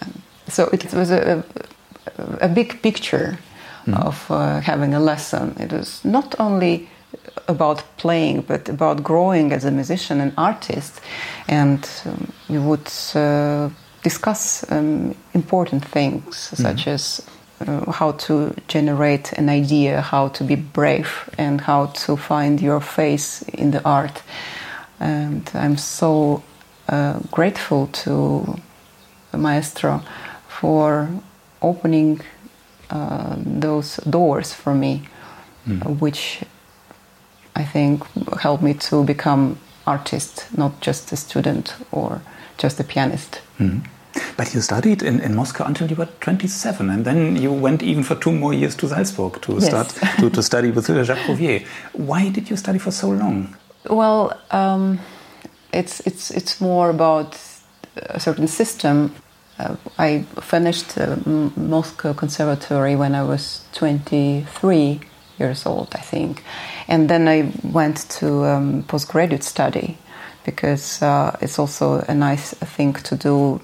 So 0.49 0.69
it 0.73 0.93
was 0.93 1.11
a, 1.11 1.45
a 2.41 2.49
big 2.49 2.81
picture 2.83 3.39
mm. 3.87 4.07
of 4.07 4.31
uh, 4.31 4.61
having 4.61 4.95
a 4.95 5.01
lesson. 5.01 5.55
It 5.59 5.73
was 5.73 6.05
not 6.05 6.35
only 6.39 6.89
about 7.49 7.83
playing, 7.97 8.43
but 8.43 8.69
about 8.69 9.03
growing 9.03 9.53
as 9.53 9.65
a 9.65 9.71
musician 9.71 10.21
and 10.21 10.33
artist. 10.37 11.01
And 11.49 11.89
um, 12.05 12.33
we 12.49 12.59
would 12.59 12.91
uh, 13.15 13.71
discuss 14.03 14.71
um, 14.71 15.15
important 15.35 15.85
things 15.85 16.37
such 16.37 16.85
mm. 16.85 16.93
as 16.93 17.23
uh, 17.67 17.91
how 17.91 18.13
to 18.13 18.55
generate 18.69 19.33
an 19.33 19.49
idea, 19.49 20.01
how 20.01 20.29
to 20.29 20.45
be 20.45 20.55
brave, 20.55 21.29
and 21.39 21.61
how 21.61 21.87
to 21.87 22.17
find 22.17 22.61
your 22.61 22.81
face 22.81 23.43
in 23.43 23.71
the 23.71 23.83
art. 23.85 24.23
And 25.01 25.51
I'm 25.55 25.77
so 25.77 26.43
uh, 26.89 27.19
grateful 27.31 27.89
to 27.89 28.59
Maestro 29.37 30.03
for 30.49 31.09
opening 31.61 32.21
uh, 32.91 33.37
those 33.39 33.97
doors 34.09 34.55
for 34.55 34.75
me, 34.75 35.03
mm. 35.67 36.01
which 36.01 36.41
I 37.55 37.65
think 37.65 38.05
helped 38.41 38.63
me 38.63 38.75
to 38.75 39.05
become 39.05 39.59
artist, 39.87 40.47
not 40.57 40.81
just 40.81 41.13
a 41.13 41.17
student 41.17 41.75
or 41.93 42.21
just 42.57 42.81
a 42.81 42.85
pianist. 42.85 43.41
Mm. 43.59 43.87
But 44.37 44.55
you 44.55 44.61
studied 44.61 45.03
in, 45.03 45.21
in 45.21 45.35
Moscow 45.35 45.65
until 45.65 45.89
you 45.89 45.97
were 45.97 46.09
27, 46.21 46.91
and 46.91 47.05
then 47.05 47.37
you 47.37 47.53
went 47.53 47.83
even 47.83 48.03
for 48.03 48.15
two 48.15 48.33
more 48.33 48.53
years 48.53 48.75
to 48.77 48.89
Salzburg 48.89 49.41
to 49.43 49.55
yes. 49.55 49.67
start 49.67 49.89
to, 50.19 50.31
to 50.31 50.43
study 50.43 50.71
with 50.71 50.87
Jacques 50.87 51.27
Rouvier. 51.29 51.67
Why 51.93 52.29
did 52.31 52.51
you 52.51 52.57
study 52.57 52.79
for 52.79 52.91
so 52.91 53.11
long? 53.11 53.57
Well, 53.89 54.39
um, 54.51 54.99
it's 55.73 56.01
it's 56.01 56.31
it's 56.31 56.61
more 56.61 56.91
about 56.91 57.39
a 57.97 58.21
certain 58.21 58.49
system. 58.49 59.15
Uh, 59.59 59.77
I 59.99 60.23
finished 60.41 60.97
uh, 60.99 61.17
Moscow 61.57 62.15
Conservatory 62.15 62.95
when 62.95 63.15
I 63.15 63.25
was 63.25 63.65
23 63.73 65.01
years 65.39 65.67
old, 65.67 65.89
I 65.95 66.01
think, 66.01 66.45
and 66.87 67.09
then 67.09 67.27
I 67.27 67.53
went 67.65 68.09
to 68.21 68.45
um, 68.45 68.85
postgraduate 68.87 69.43
study 69.43 69.99
because 70.45 71.03
uh, 71.03 71.37
it's 71.41 71.59
also 71.59 72.05
a 72.09 72.15
nice 72.15 72.55
thing 72.55 72.93
to 72.95 73.17
do 73.17 73.61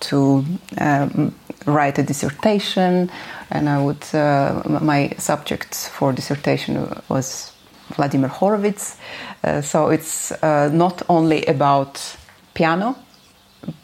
to 0.00 0.44
um, 0.78 1.34
write 1.66 1.98
a 1.98 2.02
dissertation, 2.02 3.10
and 3.50 3.68
I 3.68 3.82
would 3.82 4.04
uh, 4.14 4.62
my 4.66 5.14
subject 5.18 5.74
for 5.74 6.12
dissertation 6.12 6.88
was 7.08 7.51
Vladimir 7.94 8.28
Horowitz. 8.28 8.96
Uh, 9.44 9.60
so 9.60 9.88
it's 9.88 10.32
uh, 10.42 10.70
not 10.72 11.02
only 11.08 11.44
about 11.46 12.16
piano, 12.54 12.96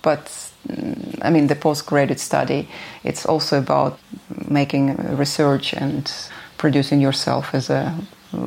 but 0.03 0.27
mm, 0.69 1.19
I 1.23 1.31
mean 1.31 1.47
the 1.47 1.57
postgraduate 1.57 2.21
study. 2.21 2.69
It's 3.05 3.27
also 3.27 3.59
about 3.59 3.99
making 4.49 4.97
research 5.17 5.75
and 5.75 6.11
producing 6.57 7.01
yourself 7.01 7.55
as 7.55 7.71
a 7.71 7.95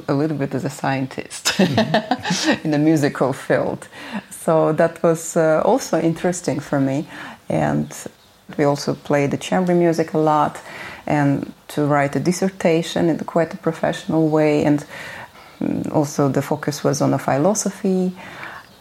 a 0.07 0.13
little 0.13 0.37
bit 0.37 0.53
as 0.53 0.63
a 0.63 0.69
scientist 0.69 1.45
mm-hmm. 1.57 2.65
in 2.65 2.71
the 2.71 2.77
musical 2.77 3.33
field. 3.33 3.87
So 4.29 4.73
that 4.73 5.01
was 5.03 5.35
uh, 5.35 5.61
also 5.65 5.99
interesting 5.99 6.59
for 6.59 6.79
me, 6.79 7.07
and 7.49 7.91
we 8.57 8.63
also 8.63 8.93
played 8.93 9.31
the 9.31 9.37
chamber 9.37 9.73
music 9.73 10.13
a 10.13 10.17
lot, 10.17 10.61
and 11.07 11.53
to 11.69 11.85
write 11.85 12.15
a 12.15 12.19
dissertation 12.19 13.09
in 13.09 13.17
quite 13.19 13.53
a 13.53 13.57
professional 13.57 14.29
way 14.29 14.63
and 14.65 14.85
also 15.91 16.29
the 16.29 16.41
focus 16.41 16.83
was 16.83 17.01
on 17.01 17.13
a 17.13 17.19
philosophy. 17.19 18.13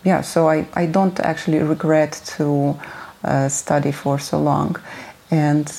Yeah, 0.05 0.23
so 0.23 0.49
I, 0.49 0.67
I 0.75 0.87
don't 0.87 1.21
actually 1.21 1.59
regret 1.59 2.13
to 2.37 2.79
uh, 3.25 3.49
study 3.49 3.93
for 3.93 4.19
so 4.19 4.41
long. 4.41 4.77
And 5.31 5.71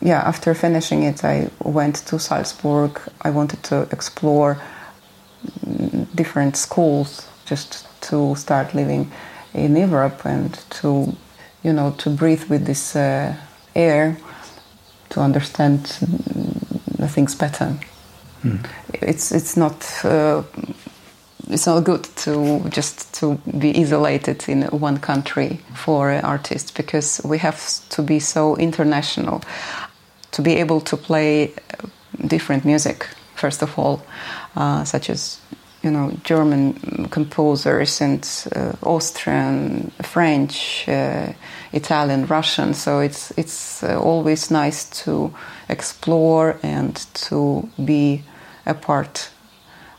yeah, 0.00 0.20
after 0.20 0.54
finishing 0.54 1.04
it, 1.04 1.24
I 1.24 1.50
went 1.62 1.96
to 2.06 2.18
Salzburg. 2.18 3.00
I 3.22 3.30
wanted 3.30 3.62
to 3.64 3.88
explore 3.92 4.60
different 6.14 6.56
schools 6.56 7.28
just 7.46 7.86
to 8.02 8.34
start 8.34 8.74
living 8.74 9.10
in 9.54 9.76
Europe 9.76 10.24
and 10.24 10.54
to, 10.70 11.16
you 11.62 11.72
know, 11.72 11.92
to 11.98 12.10
breathe 12.10 12.44
with 12.44 12.66
this 12.66 12.96
uh, 12.96 13.34
air, 13.74 14.16
to 15.10 15.20
understand 15.20 15.86
things 17.08 17.34
better. 17.34 17.76
Mm. 18.44 18.64
It's 18.94 19.32
it's 19.32 19.56
not 19.56 20.04
uh, 20.04 20.42
it's 21.50 21.66
not 21.66 21.84
good 21.84 22.04
to 22.24 22.68
just 22.68 23.14
to 23.20 23.38
be 23.58 23.80
isolated 23.80 24.48
in 24.48 24.62
one 24.64 24.98
country 24.98 25.60
for 25.74 26.10
artists 26.10 26.70
because 26.70 27.20
we 27.24 27.38
have 27.38 27.60
to 27.90 28.02
be 28.02 28.20
so 28.20 28.56
international 28.56 29.42
to 30.30 30.42
be 30.42 30.56
able 30.56 30.80
to 30.80 30.96
play 30.96 31.52
different 32.26 32.64
music 32.64 33.08
first 33.34 33.62
of 33.62 33.78
all 33.78 34.02
uh, 34.56 34.84
such 34.84 35.10
as 35.10 35.40
you 35.82 35.90
know 35.90 36.12
German 36.24 37.08
composers 37.10 38.00
and 38.00 38.26
uh, 38.54 38.72
Austrian, 38.82 39.90
French, 40.02 40.88
uh, 40.88 41.32
Italian, 41.72 42.26
Russian. 42.26 42.74
So 42.74 43.00
it's 43.00 43.30
it's 43.36 43.82
uh, 43.82 44.00
always 44.00 44.50
nice 44.50 44.84
to 45.04 45.32
explore 45.68 46.58
and 46.62 46.96
to 47.14 47.68
be 47.84 48.22
a 48.66 48.74
part 48.74 49.30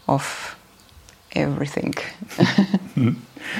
of 0.08 0.56
everything. 1.36 1.94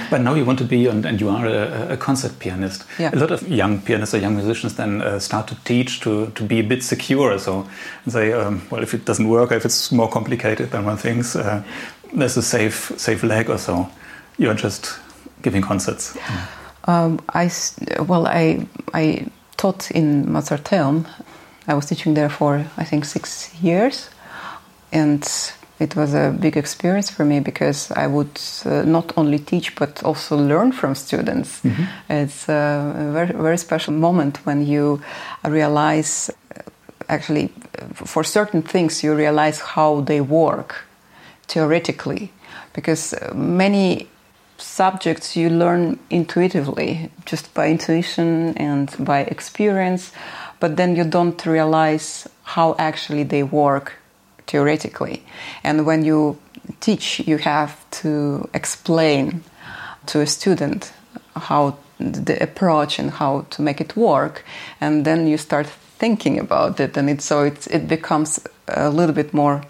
But 0.10 0.22
now 0.22 0.34
you 0.34 0.46
want 0.46 0.60
to 0.60 0.66
be, 0.66 0.88
and, 0.88 1.06
and 1.06 1.20
you 1.20 1.30
are 1.30 1.46
a, 1.46 1.94
a, 1.94 1.98
concert 1.98 2.40
pianist. 2.40 2.86
Yeah. 3.00 3.12
A 3.14 3.18
lot 3.18 3.32
of 3.32 3.48
young 3.48 3.82
pianists 3.82 4.14
or 4.14 4.18
young 4.18 4.36
musicians 4.36 4.76
then 4.76 5.02
uh, 5.02 5.20
start 5.20 5.48
to 5.48 5.56
teach 5.64 6.02
to, 6.02 6.28
to 6.36 6.44
be 6.44 6.60
a 6.60 6.64
bit 6.64 6.84
secure. 6.84 7.38
So 7.40 7.68
say, 8.08 8.34
um, 8.34 8.62
well, 8.70 8.84
if 8.84 8.94
it 8.94 9.06
doesn't 9.06 9.28
work, 9.28 9.52
if 9.52 9.66
it's 9.66 9.92
more 9.92 10.10
complicated 10.10 10.72
than 10.72 10.86
one 10.86 10.98
thinks, 10.98 11.36
uh, 11.36 11.64
there's 12.14 12.38
a 12.38 12.42
safe 12.42 12.92
safe 12.98 13.24
leg 13.24 13.50
or 13.50 13.58
so. 13.58 13.90
You're 14.38 14.56
just 14.56 15.00
giving 15.42 15.62
concerts. 15.62 16.18
Um, 16.86 17.20
I 17.34 17.52
well, 18.00 18.28
I 18.28 18.68
I 18.94 19.28
taught 19.58 19.92
in 19.92 20.26
Mozarteum. 20.26 21.06
I 21.70 21.74
was 21.74 21.86
teaching 21.86 22.16
there 22.16 22.30
for 22.30 22.66
I 22.78 22.84
think 22.84 23.06
six 23.06 23.54
years, 23.62 24.10
and 24.92 25.24
it 25.80 25.96
was 25.96 26.14
a 26.14 26.36
big 26.40 26.58
experience 26.58 27.10
for 27.10 27.26
me 27.26 27.40
because 27.40 27.92
I 27.92 28.08
would 28.08 28.42
uh, 28.66 28.84
not 28.86 29.14
only 29.16 29.40
teach 29.40 29.76
but 29.76 30.04
also 30.04 30.36
learn 30.36 30.72
from 30.74 30.96
students. 30.96 31.62
Mm-hmm. 31.62 31.84
It's 32.10 32.50
a 32.50 33.12
very, 33.14 33.34
very 33.34 33.58
special 33.58 33.94
moment 33.94 34.46
when 34.46 34.66
you 34.66 35.00
realize, 35.46 36.32
actually, 37.08 37.50
for 37.94 38.24
certain 38.26 38.62
things, 38.62 39.04
you 39.04 39.16
realize 39.16 39.62
how 39.76 40.02
they 40.02 40.22
work 40.22 40.84
theoretically, 41.48 42.32
because 42.74 43.16
many 43.34 44.08
subjects 44.58 45.36
you 45.38 45.50
learn 45.50 45.98
intuitively, 46.10 47.10
just 47.26 47.54
by 47.54 47.70
intuition 47.70 48.54
and 48.58 48.94
by 49.00 49.20
experience, 49.22 50.12
but 50.60 50.76
then 50.76 50.96
you 50.96 51.04
don't 51.04 51.46
realize 51.46 52.28
how 52.44 52.76
actually 52.78 53.24
they 53.24 53.44
work 53.44 53.94
theoretically. 54.48 55.24
And 55.64 55.86
when 55.86 56.04
you 56.04 56.38
teach, 56.80 57.20
you 57.20 57.38
have 57.38 57.78
to 58.02 58.50
explain 58.54 59.44
to 60.08 60.22
a 60.22 60.26
student 60.26 60.92
how 61.36 61.78
the 62.00 62.42
approach 62.42 63.00
and 63.00 63.12
how 63.12 63.46
to 63.50 63.62
make 63.62 63.82
it 63.82 63.96
work, 63.96 64.44
and 64.82 65.06
then 65.06 65.28
you 65.28 65.38
start 65.38 65.68
thinking 65.98 66.40
about 66.40 66.80
it, 66.80 66.98
and 66.98 67.10
it 67.10 67.22
so 67.22 67.44
it 67.44 67.68
it 67.68 67.88
becomes 67.88 68.40
a 68.68 68.90
little 68.90 69.16
bit 69.16 69.34
more 69.34 69.62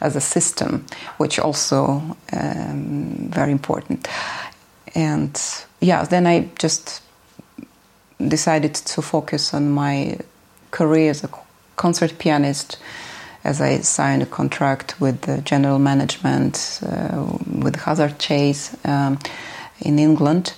as 0.00 0.16
a 0.16 0.20
system, 0.20 0.84
which 1.16 1.38
also 1.38 2.16
um, 2.32 3.30
very 3.30 3.52
important. 3.52 4.08
And 4.94 5.40
yeah, 5.80 6.04
then 6.04 6.26
I 6.26 6.48
just 6.58 7.02
decided 8.18 8.74
to 8.74 9.02
focus 9.02 9.54
on 9.54 9.70
my 9.70 10.18
career 10.70 11.10
as 11.10 11.24
a 11.24 11.30
concert 11.76 12.18
pianist 12.18 12.78
as 13.44 13.60
I 13.60 13.78
signed 13.80 14.22
a 14.22 14.26
contract 14.26 15.00
with 15.00 15.22
the 15.22 15.40
general 15.42 15.78
management 15.78 16.80
uh, 16.82 17.38
with 17.46 17.76
Hazard 17.76 18.18
Chase 18.18 18.76
um, 18.84 19.18
in 19.80 19.98
England. 19.98 20.54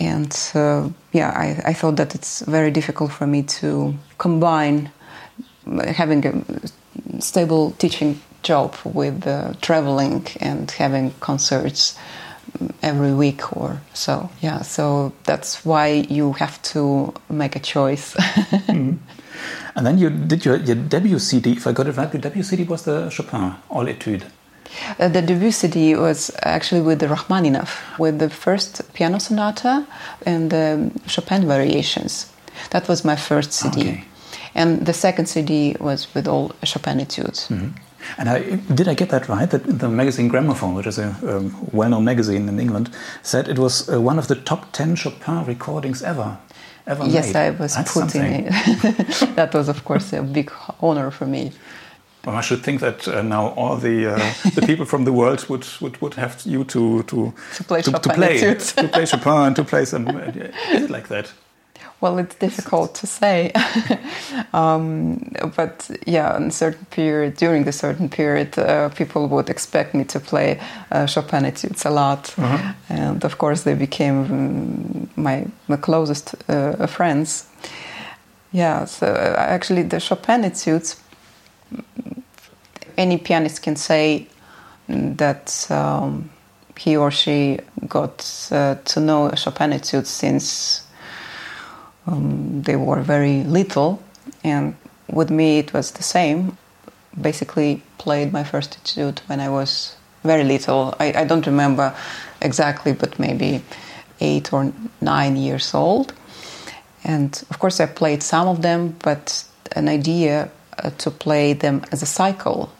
And 0.00 0.36
uh, 0.54 0.88
yeah, 1.12 1.30
I, 1.30 1.70
I, 1.70 1.72
thought 1.72 1.96
that 1.96 2.14
it's 2.14 2.40
very 2.40 2.72
difficult 2.72 3.12
for 3.12 3.26
me 3.28 3.42
to 3.60 3.94
combine 4.18 4.90
having 5.86 6.26
a 6.26 7.20
stable 7.20 7.70
teaching 7.72 8.20
job 8.42 8.74
with 8.84 9.26
uh, 9.26 9.52
traveling 9.60 10.26
and 10.40 10.70
having 10.72 11.12
concerts 11.20 11.96
every 12.82 13.12
week 13.12 13.56
or 13.56 13.80
so. 13.92 14.30
Yeah, 14.40 14.62
so 14.62 15.12
that's 15.24 15.64
why 15.64 16.06
you 16.08 16.32
have 16.32 16.60
to 16.74 17.12
make 17.28 17.56
a 17.56 17.60
choice. 17.60 18.14
mm. 18.68 18.98
And 19.76 19.86
then 19.86 19.98
you 19.98 20.10
did 20.10 20.44
your, 20.44 20.56
your 20.56 20.76
debut 20.76 21.18
CD, 21.18 21.52
if 21.52 21.66
I 21.66 21.72
got 21.72 21.86
it 21.86 21.96
right, 21.96 22.12
your 22.12 22.20
debut 22.20 22.42
CD 22.42 22.64
was 22.64 22.82
the 22.82 23.10
Chopin, 23.10 23.54
All 23.68 23.86
Etude. 23.88 24.24
Uh, 24.98 25.08
the 25.08 25.22
debut 25.22 25.50
CD 25.50 25.94
was 25.94 26.30
actually 26.42 26.80
with 26.80 26.98
the 27.00 27.08
Rachmaninoff, 27.08 27.98
with 27.98 28.18
the 28.18 28.30
first 28.30 28.92
piano 28.94 29.18
sonata 29.18 29.86
and 30.26 30.50
the 30.50 30.90
Chopin 31.06 31.46
variations. 31.46 32.32
That 32.70 32.88
was 32.88 33.04
my 33.04 33.16
first 33.16 33.52
CD. 33.52 33.80
Okay. 33.80 34.04
And 34.54 34.86
the 34.86 34.92
second 34.92 35.26
CD 35.26 35.76
was 35.80 36.06
with 36.14 36.28
all 36.28 36.52
Chopin 36.62 37.00
etudes. 37.00 37.48
Mm 37.50 37.58
-hmm. 37.58 37.83
And 38.18 38.28
I, 38.28 38.56
did 38.74 38.88
I 38.88 38.94
get 38.94 39.08
that 39.10 39.28
right? 39.28 39.50
That 39.50 39.64
the 39.64 39.88
magazine 39.88 40.28
Gramophone, 40.28 40.74
which 40.74 40.86
is 40.86 40.98
a 40.98 41.08
um, 41.22 41.54
well-known 41.72 42.04
magazine 42.04 42.48
in 42.48 42.60
England, 42.60 42.90
said 43.22 43.48
it 43.48 43.58
was 43.58 43.88
uh, 43.88 44.00
one 44.00 44.18
of 44.18 44.28
the 44.28 44.36
top 44.36 44.72
ten 44.72 44.96
Chopin 44.96 45.44
recordings 45.44 46.02
ever 46.02 46.38
ever 46.86 47.06
yes, 47.06 47.32
made. 47.32 47.36
I 47.36 47.50
was 47.50 47.74
That's 47.74 47.92
put 47.92 48.14
in 48.14 48.24
it. 48.24 48.50
that 49.36 49.54
was, 49.54 49.68
of 49.68 49.84
course, 49.84 50.12
a 50.12 50.22
big 50.22 50.52
honor 50.80 51.10
for 51.10 51.26
me. 51.26 51.52
Well, 52.24 52.36
I 52.36 52.40
should 52.40 52.62
think 52.62 52.80
that 52.80 53.06
uh, 53.06 53.22
now 53.22 53.48
all 53.48 53.76
the 53.76 54.06
uh, 54.06 54.50
the 54.54 54.62
people 54.66 54.86
from 54.86 55.04
the 55.04 55.12
world 55.12 55.46
would, 55.48 55.66
would, 55.80 56.00
would 56.00 56.14
have 56.14 56.40
you 56.46 56.64
to 56.64 57.02
to 57.02 57.34
to 57.54 57.64
play 57.64 57.82
to, 57.82 57.90
Chopin 57.90 58.02
to 58.02 58.14
play 58.14 58.54
to 58.54 58.88
play 58.88 59.06
Chopin 59.06 59.54
to 59.54 59.64
play 59.64 59.84
some. 59.84 60.08
Uh, 60.08 60.32
is 60.72 60.84
it 60.84 60.90
like 60.90 61.08
that? 61.08 61.32
Well, 62.04 62.18
it's 62.18 62.34
difficult 62.34 62.94
to 62.96 63.06
say, 63.06 63.50
um, 64.52 65.24
but 65.56 65.90
yeah, 66.06 66.36
in 66.36 66.50
certain 66.50 66.84
period, 66.90 67.38
during 67.38 67.64
the 67.64 67.72
certain 67.72 68.10
period, 68.10 68.58
uh, 68.58 68.90
people 68.90 69.26
would 69.28 69.48
expect 69.48 69.94
me 69.94 70.04
to 70.04 70.20
play 70.20 70.60
uh, 70.92 71.06
Chopin 71.06 71.46
etudes 71.46 71.86
a 71.86 71.90
lot, 71.90 72.34
uh-huh. 72.36 72.74
and 72.90 73.24
of 73.24 73.38
course, 73.38 73.62
they 73.62 73.74
became 73.74 74.18
um, 74.20 75.10
my 75.16 75.46
my 75.66 75.78
closest 75.78 76.34
uh, 76.50 76.86
friends. 76.86 77.46
Yeah, 78.52 78.84
so 78.84 79.06
uh, 79.06 79.36
actually, 79.38 79.84
the 79.84 79.98
Chopin 79.98 80.44
etudes, 80.44 81.00
any 82.98 83.16
pianist 83.16 83.62
can 83.62 83.76
say 83.76 84.26
that. 84.88 85.70
Um, 85.70 86.28
he 86.76 86.96
or 86.96 87.10
she 87.12 87.60
got 87.88 88.48
uh, 88.50 88.74
to 88.84 89.00
know 89.00 89.30
Chopin 89.36 89.72
etudes 89.72 90.08
since 90.08 90.84
um, 92.06 92.62
they 92.62 92.76
were 92.76 93.02
very 93.02 93.44
little, 93.44 94.02
and 94.42 94.76
with 95.10 95.30
me 95.30 95.58
it 95.58 95.72
was 95.72 95.92
the 95.92 96.02
same. 96.02 96.56
Basically, 97.20 97.82
played 97.98 98.32
my 98.32 98.44
first 98.44 98.76
etude 98.78 99.20
when 99.26 99.40
I 99.40 99.48
was 99.48 99.96
very 100.22 100.44
little. 100.44 100.94
I, 100.98 101.12
I 101.12 101.24
don't 101.24 101.46
remember 101.46 101.94
exactly, 102.40 102.92
but 102.92 103.18
maybe 103.18 103.62
eight 104.20 104.52
or 104.52 104.72
nine 105.00 105.36
years 105.36 105.74
old. 105.74 106.12
And 107.04 107.42
of 107.50 107.58
course, 107.58 107.80
I 107.80 107.86
played 107.86 108.22
some 108.22 108.48
of 108.48 108.62
them, 108.62 108.96
but 109.02 109.44
an 109.72 109.88
idea 109.88 110.50
uh, 110.78 110.90
to 110.98 111.10
play 111.10 111.52
them 111.52 111.84
as 111.92 112.02
a 112.02 112.06
cycle 112.06 112.72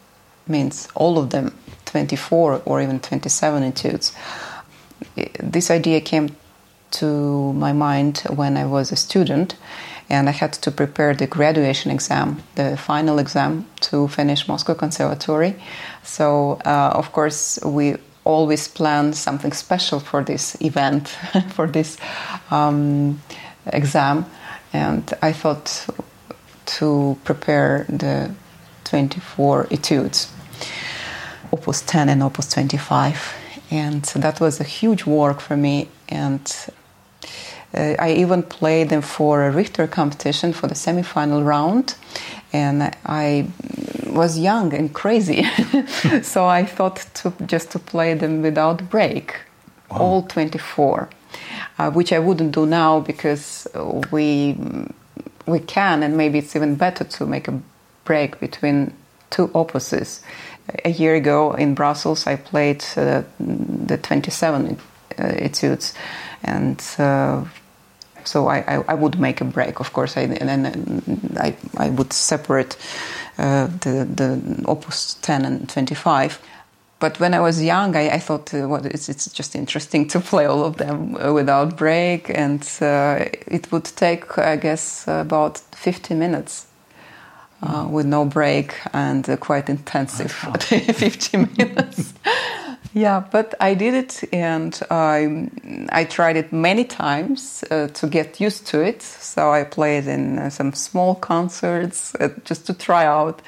means 0.47 0.89
all 0.95 1.19
of 1.19 1.31
them 1.31 1.55
24 1.87 2.63
or 2.65 2.83
even 2.83 3.01
27 3.01 3.63
etudes. 3.63 4.13
This 5.41 5.71
idea 5.71 6.01
came 6.01 6.37
to 7.01 7.53
my 7.55 7.73
mind 7.73 8.19
when 8.35 8.57
I 8.57 8.67
was 8.67 8.93
a 8.93 8.97
student, 8.97 9.57
and 10.11 10.29
I 10.29 10.33
had 10.33 10.53
to 10.53 10.71
prepare 10.71 11.15
the 11.15 11.27
graduation 11.27 11.91
exam, 11.91 12.43
the 12.55 12.77
final 12.77 13.19
exam 13.19 13.67
to 13.81 14.09
finish 14.09 14.47
Moscow 14.49 14.75
Conservatory. 14.75 15.55
So, 16.03 16.59
uh, 16.65 16.93
of 16.95 17.13
course, 17.13 17.59
we 17.65 17.97
always 18.25 18.69
plan 18.69 19.13
something 19.13 19.53
special 19.53 20.01
for 20.01 20.23
this 20.23 20.57
event, 20.61 21.09
for 21.51 21.67
this 21.67 21.97
um, 22.51 23.21
exam, 23.67 24.27
and 24.73 25.13
I 25.23 25.33
thought 25.33 25.87
to 26.67 27.19
prepare 27.25 27.87
the 27.89 28.35
24 28.85 29.69
etudes, 29.71 30.33
Opus 31.53 31.83
10 31.83 32.09
and 32.09 32.23
Opus 32.23 32.49
25. 32.51 33.35
And 33.71 34.05
that 34.05 34.41
was 34.41 34.61
a 34.61 34.65
huge 34.65 35.07
work 35.07 35.41
for 35.41 35.57
me, 35.57 35.89
and 36.09 36.53
uh, 37.75 37.95
I 37.99 38.13
even 38.13 38.43
played 38.43 38.89
them 38.89 39.03
for 39.03 39.45
a 39.45 39.51
Richter 39.51 39.87
competition 39.87 40.53
for 40.53 40.67
the 40.67 40.75
semifinal 40.75 41.45
round, 41.45 41.95
and 42.53 42.95
I 43.05 43.49
was 44.07 44.39
young 44.39 44.73
and 44.73 44.93
crazy, 44.93 45.45
so 46.23 46.47
I 46.47 46.65
thought 46.65 47.07
to 47.15 47.33
just 47.47 47.71
to 47.73 47.79
play 47.79 48.15
them 48.15 48.43
without 48.43 48.89
break, 48.91 49.35
wow. 49.91 49.99
all 49.99 50.23
24, 50.23 51.09
uh, 51.79 51.91
which 51.91 52.13
I 52.13 52.19
wouldn't 52.19 52.53
do 52.53 52.67
now 52.67 53.01
because 53.01 53.67
we 54.13 54.57
we 55.47 55.59
can, 55.59 56.03
and 56.03 56.17
maybe 56.17 56.39
it's 56.39 56.57
even 56.57 56.75
better 56.77 57.05
to 57.05 57.27
make 57.27 57.49
a 57.49 57.61
break 58.05 58.41
between 58.41 58.95
two 59.31 59.49
opuses 59.49 60.21
a 60.85 60.91
year 60.91 61.15
ago 61.15 61.53
in 61.53 61.75
Brussels, 61.75 62.27
I 62.27 62.37
played 62.37 62.85
uh, 62.97 63.23
the 63.39 63.99
27 63.99 64.79
uh, 65.19 65.23
etudes, 65.37 65.95
and 66.45 66.83
uh, 66.99 67.45
so 68.25 68.49
I, 68.49 68.59
I, 68.59 68.85
I, 68.89 68.95
would 68.95 69.19
make 69.19 69.41
a 69.41 69.45
break, 69.45 69.81
of 69.81 69.93
course, 69.93 70.17
I, 70.17 70.23
and 70.23 70.49
then 70.49 71.37
I, 71.39 71.55
I 71.77 71.91
would 71.91 72.13
separate 72.13 72.77
uh, 73.39 73.67
the, 73.67 74.07
the 74.11 74.65
Opus 74.67 75.15
10 75.23 75.45
and 75.45 75.69
25. 75.69 76.41
But 77.01 77.21
when 77.21 77.35
I 77.35 77.41
was 77.41 77.63
young, 77.63 77.97
I, 77.97 78.09
I 78.11 78.19
thought, 78.19 78.55
uh, 78.55 78.69
well, 78.69 78.85
it's, 78.87 79.09
it's 79.09 79.31
just 79.31 79.55
interesting 79.55 80.09
to 80.15 80.21
play 80.21 80.47
all 80.47 80.65
of 80.65 80.77
them 80.77 81.17
uh, 81.17 81.33
without 81.33 81.77
break, 81.77 82.31
and 82.31 82.63
uh, 82.81 83.27
it 83.47 83.71
would 83.73 83.85
take, 83.85 84.39
I 84.39 84.57
guess, 84.57 85.05
about 85.07 85.59
50 85.59 86.15
minutes. 86.15 86.67
Uh, 87.63 87.87
with 87.89 88.05
no 88.05 88.27
break 88.27 88.75
and 88.93 89.31
uh, 89.31 89.39
quite 89.39 89.71
intensive 89.71 90.31
50 90.61 91.37
minutes. 91.57 92.13
yeah, 92.93 93.25
but 93.31 93.55
I 93.61 93.75
did 93.75 93.95
it 93.95 94.23
and 94.33 94.81
I, 94.91 95.51
I 95.91 96.05
tried 96.05 96.37
it 96.37 96.53
many 96.53 96.85
times 96.85 97.65
uh, 97.71 97.89
to 97.89 98.07
get 98.07 98.41
used 98.41 98.67
to 98.69 98.81
it. 98.81 99.03
So 99.03 99.51
I 99.53 99.65
played 99.65 100.07
in 100.07 100.39
uh, 100.39 100.51
some 100.51 100.73
small 100.73 101.15
concerts 101.15 102.15
uh, 102.17 102.29
just 102.45 102.67
to 102.67 102.75
try 102.75 103.07
out, 103.07 103.43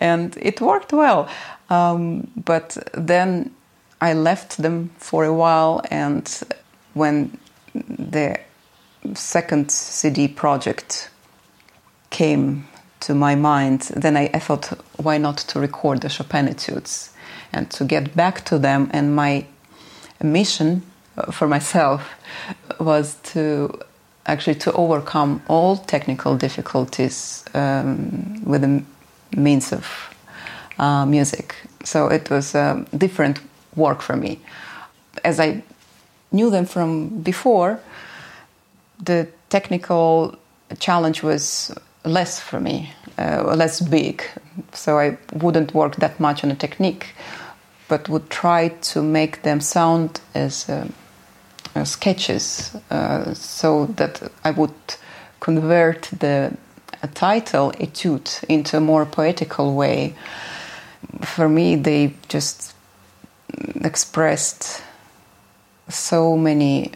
and 0.00 0.36
it 0.40 0.60
worked 0.60 0.92
well. 0.92 1.28
Um, 1.68 2.30
but 2.36 2.78
then 2.94 3.50
I 4.00 4.14
left 4.14 4.62
them 4.62 4.90
for 4.98 5.24
a 5.24 5.34
while, 5.34 5.82
and 5.90 6.26
when 6.94 7.38
the 7.74 8.38
second 9.14 9.70
CD 9.70 10.28
project 10.28 11.10
came 12.10 12.66
to 13.00 13.14
my 13.14 13.34
mind, 13.34 13.82
then 13.94 14.16
I, 14.16 14.30
I, 14.32 14.38
thought, 14.38 14.66
why 14.96 15.18
not 15.18 15.38
to 15.38 15.60
record 15.60 16.00
the 16.00 16.08
Chopin 16.08 16.48
etudes 16.48 17.12
and 17.56 17.70
to 17.70 17.84
get 17.84 18.14
back 18.14 18.44
to 18.44 18.58
them? 18.58 18.90
And 18.92 19.16
my 19.16 19.46
mission 20.22 20.82
uh, 21.16 21.32
for 21.32 21.48
myself 21.48 22.02
was 22.78 23.16
to 23.32 23.80
actually 24.26 24.56
to 24.56 24.72
overcome 24.72 25.42
all 25.48 25.76
technical 25.76 26.36
difficulties 26.36 27.44
um, 27.54 28.42
with 28.44 28.62
the 28.62 28.82
means 29.36 29.72
of 29.72 29.86
uh, 30.78 31.06
music. 31.06 31.54
So 31.84 32.08
it 32.08 32.30
was 32.30 32.54
a 32.54 32.84
different 32.96 33.40
work 33.76 34.02
for 34.02 34.16
me. 34.16 34.40
As 35.24 35.40
I 35.40 35.62
knew 36.32 36.50
them 36.50 36.66
from 36.66 37.22
before, 37.22 37.80
the 39.02 39.28
technical 39.48 40.36
challenge 40.78 41.22
was 41.22 41.72
less 42.04 42.40
for 42.40 42.60
me, 42.60 42.92
uh, 43.18 43.54
less 43.56 43.80
big. 43.80 44.22
So 44.72 44.98
I 44.98 45.18
wouldn't 45.32 45.74
work 45.74 45.96
that 45.96 46.18
much 46.20 46.44
on 46.44 46.50
a 46.50 46.54
technique, 46.54 47.14
but 47.88 48.08
would 48.08 48.30
try 48.30 48.68
to 48.68 49.02
make 49.02 49.42
them 49.42 49.60
sound 49.60 50.20
as 50.34 50.68
uh, 50.68 50.88
uh, 51.74 51.84
sketches, 51.84 52.76
uh, 52.90 53.34
so 53.34 53.86
that 53.86 54.22
I 54.44 54.50
would 54.50 54.74
convert 55.40 56.02
the 56.18 56.56
title 57.14 57.72
etude 57.78 58.44
into 58.48 58.76
a 58.76 58.80
more 58.80 59.06
poetical 59.06 59.74
way. 59.74 60.14
For 61.22 61.48
me, 61.48 61.76
they 61.76 62.14
just 62.28 62.74
expressed 63.82 64.82
so 65.88 66.36
many 66.36 66.92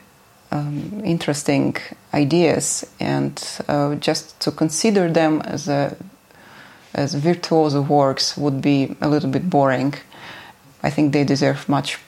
um, 0.50 1.02
interesting 1.04 1.76
ideas, 2.12 2.84
and 2.98 3.40
uh, 3.68 3.94
just 3.96 4.40
to 4.40 4.50
consider 4.50 5.10
them 5.10 5.40
as 5.42 5.68
a 5.68 5.96
as 6.92 7.14
virtuoso 7.14 7.82
works 7.82 8.36
would 8.36 8.60
be 8.60 8.96
a 9.00 9.08
little 9.08 9.30
bit 9.30 9.48
boring. 9.48 9.94
I 10.82 10.90
think 10.90 11.12
they 11.12 11.24
deserve 11.24 11.68
much 11.68 11.98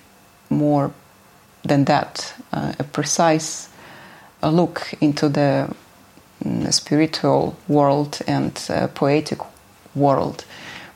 more 0.48 0.92
than 1.62 1.84
that. 1.84 2.34
Uh, 2.52 2.72
a 2.78 2.84
precise 2.84 3.68
a 4.42 4.50
look 4.50 4.92
into 5.00 5.28
the 5.28 5.74
mm, 6.44 6.72
spiritual 6.72 7.56
world 7.68 8.18
and 8.26 8.60
uh, 8.68 8.88
poetic 8.88 9.38
world, 9.94 10.44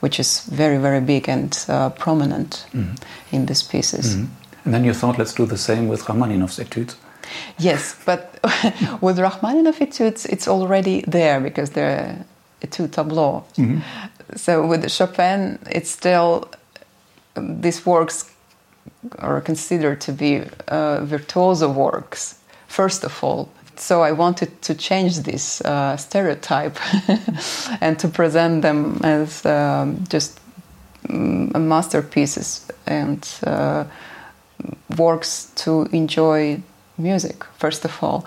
which 0.01 0.19
is 0.19 0.41
very, 0.41 0.79
very 0.79 1.01
big 1.01 1.29
and 1.29 1.65
uh, 1.69 1.91
prominent 1.91 2.67
mm-hmm. 2.73 2.95
in 3.31 3.47
these 3.47 3.63
pieces. 3.63 4.17
Mm-hmm. 4.17 4.27
And 4.65 4.75
then 4.75 4.85
you 4.85 4.93
thought, 4.93 5.19
let's 5.19 5.33
do 5.33 5.47
the 5.47 5.57
same 5.57 5.87
with 5.89 6.03
Rachmaninoff's 6.09 6.59
etudes. 6.59 6.97
Yes, 7.59 7.97
but 8.05 8.39
with 9.01 9.19
Rachmaninoff 9.19 9.81
etudes, 9.81 10.27
it's 10.27 10.49
already 10.49 11.03
there 11.07 11.41
because 11.41 11.71
they're 11.71 12.25
etude 12.63 12.93
tableau. 12.93 13.45
Mm-hmm. 13.57 13.81
So 14.35 14.67
with 14.67 14.91
Chopin, 14.91 15.59
it's 15.71 15.91
still 15.91 16.51
these 17.37 17.85
works 17.85 18.31
are 19.19 19.41
considered 19.41 20.01
to 20.03 20.13
be 20.13 20.43
uh, 20.69 21.05
virtuoso 21.05 21.71
works, 21.71 22.39
first 22.69 23.05
of 23.05 23.23
all. 23.23 23.49
So 23.77 24.03
I 24.03 24.13
wanted 24.13 24.63
to 24.63 24.75
change 24.75 25.21
this 25.21 25.61
uh, 25.61 25.97
stereotype 25.97 26.79
and 27.81 27.99
to 27.99 28.09
present 28.09 28.63
them 28.63 29.01
as 29.03 29.45
um, 29.45 30.05
just 30.09 30.41
um, 31.11 31.69
masterpieces 31.69 32.67
and 32.87 33.29
uh, 33.47 33.85
works 34.97 35.53
to 35.57 35.89
enjoy 35.93 36.63
music, 36.97 37.45
first 37.59 37.85
of 37.85 38.03
all. 38.03 38.25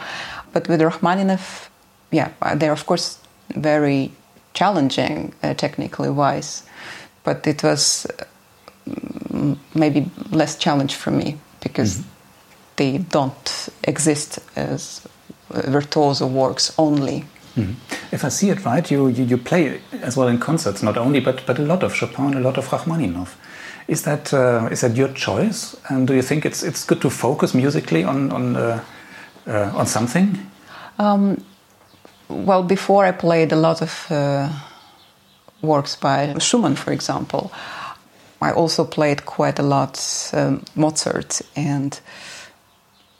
But 0.53 0.67
with 0.67 0.81
Rachmaninoff, 0.81 1.69
yeah, 2.11 2.29
they're 2.55 2.71
of 2.71 2.85
course 2.85 3.17
very 3.55 4.11
challenging 4.53 5.33
uh, 5.41 5.53
technically 5.55 6.09
wise, 6.09 6.63
but 7.23 7.45
it 7.47 7.63
was 7.63 8.05
maybe 9.73 10.09
less 10.31 10.57
challenge 10.57 10.95
for 10.95 11.11
me 11.11 11.37
because 11.61 11.97
mm-hmm. 11.97 12.09
they 12.75 12.97
don't 12.97 13.69
exist 13.83 14.39
as 14.55 15.07
virtuoso 15.49 16.27
works 16.27 16.73
only. 16.77 17.25
Mm-hmm. 17.55 17.73
If 18.11 18.23
I 18.23 18.29
see 18.29 18.49
it 18.49 18.65
right, 18.65 18.89
you, 18.91 19.07
you, 19.07 19.23
you 19.23 19.37
play 19.37 19.81
as 20.01 20.15
well 20.15 20.27
in 20.27 20.39
concerts, 20.39 20.83
not 20.83 20.97
only, 20.97 21.19
but, 21.19 21.45
but 21.45 21.59
a 21.59 21.63
lot 21.63 21.83
of 21.83 21.95
Chopin, 21.95 22.33
a 22.35 22.39
lot 22.39 22.57
of 22.57 22.71
Rachmaninoff. 22.71 23.37
Is 23.87 24.03
that 24.03 24.31
uh, 24.33 24.69
is 24.71 24.81
that 24.81 24.95
your 24.95 25.07
choice? 25.13 25.75
And 25.87 26.07
do 26.07 26.13
you 26.13 26.21
think 26.21 26.45
it's 26.45 26.61
it's 26.61 26.85
good 26.85 27.01
to 27.01 27.09
focus 27.09 27.55
musically 27.55 28.03
on 28.03 28.31
on 28.31 28.55
uh, 28.55 28.83
uh, 29.47 29.71
on 29.73 29.87
something? 29.87 30.37
Um, 30.99 31.43
well, 32.27 32.61
before 32.61 33.03
I 33.07 33.11
played 33.11 33.51
a 33.51 33.55
lot 33.55 33.81
of 33.81 34.05
uh, 34.11 34.49
works 35.63 35.95
by 35.95 36.35
Schumann, 36.37 36.75
for 36.75 36.91
example. 36.91 37.51
I 38.41 38.51
also 38.51 38.85
played 38.85 39.25
quite 39.25 39.59
a 39.59 39.63
lot 39.63 39.99
um, 40.33 40.63
Mozart 40.75 41.41
and 41.55 41.99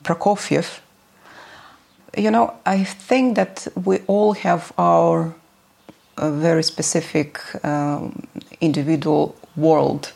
Prokofiev. 0.04 0.80
You 2.18 2.32
know, 2.32 2.54
I 2.66 2.84
think 2.84 3.36
that 3.36 3.68
we 3.86 4.00
all 4.08 4.34
have 4.34 4.72
our 4.78 5.36
uh, 6.18 6.32
very 6.32 6.64
specific 6.64 7.40
um, 7.64 8.28
individual 8.62 9.36
world 9.56 10.14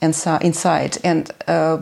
inside. 0.00 0.98
And 1.04 1.30
uh, 1.46 1.78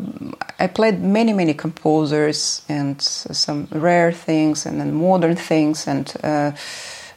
I 0.59 0.67
played 0.67 1.01
many, 1.01 1.33
many 1.33 1.55
composers 1.55 2.63
and 2.69 3.01
some 3.01 3.69
rare 3.73 4.13
things 4.13 4.67
and 4.67 4.81
then 4.81 4.95
modern 4.95 5.37
things 5.37 5.87
and 5.87 6.13
uh, 6.23 6.53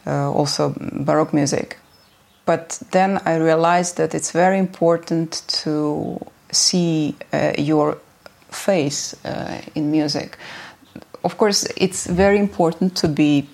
uh, 0.06 0.32
also 0.32 0.74
Baroque 0.78 1.34
music. 1.34 1.78
But 2.45 2.82
then 2.91 3.21
I 3.25 3.38
realized 3.38 3.97
that 3.97 4.13
it's 4.13 4.32
very 4.32 4.60
important 4.60 5.43
to 5.63 6.19
see 6.51 7.15
uh, 7.32 7.53
your 7.58 7.97
face 8.51 9.15
uh, 9.25 9.62
in 9.75 9.91
music. 9.91 10.38
Of 11.23 11.38
course, 11.38 11.65
it's 11.77 12.06
very 12.06 12.38
important 12.38 12.97
to 12.97 13.08
be 13.08 13.47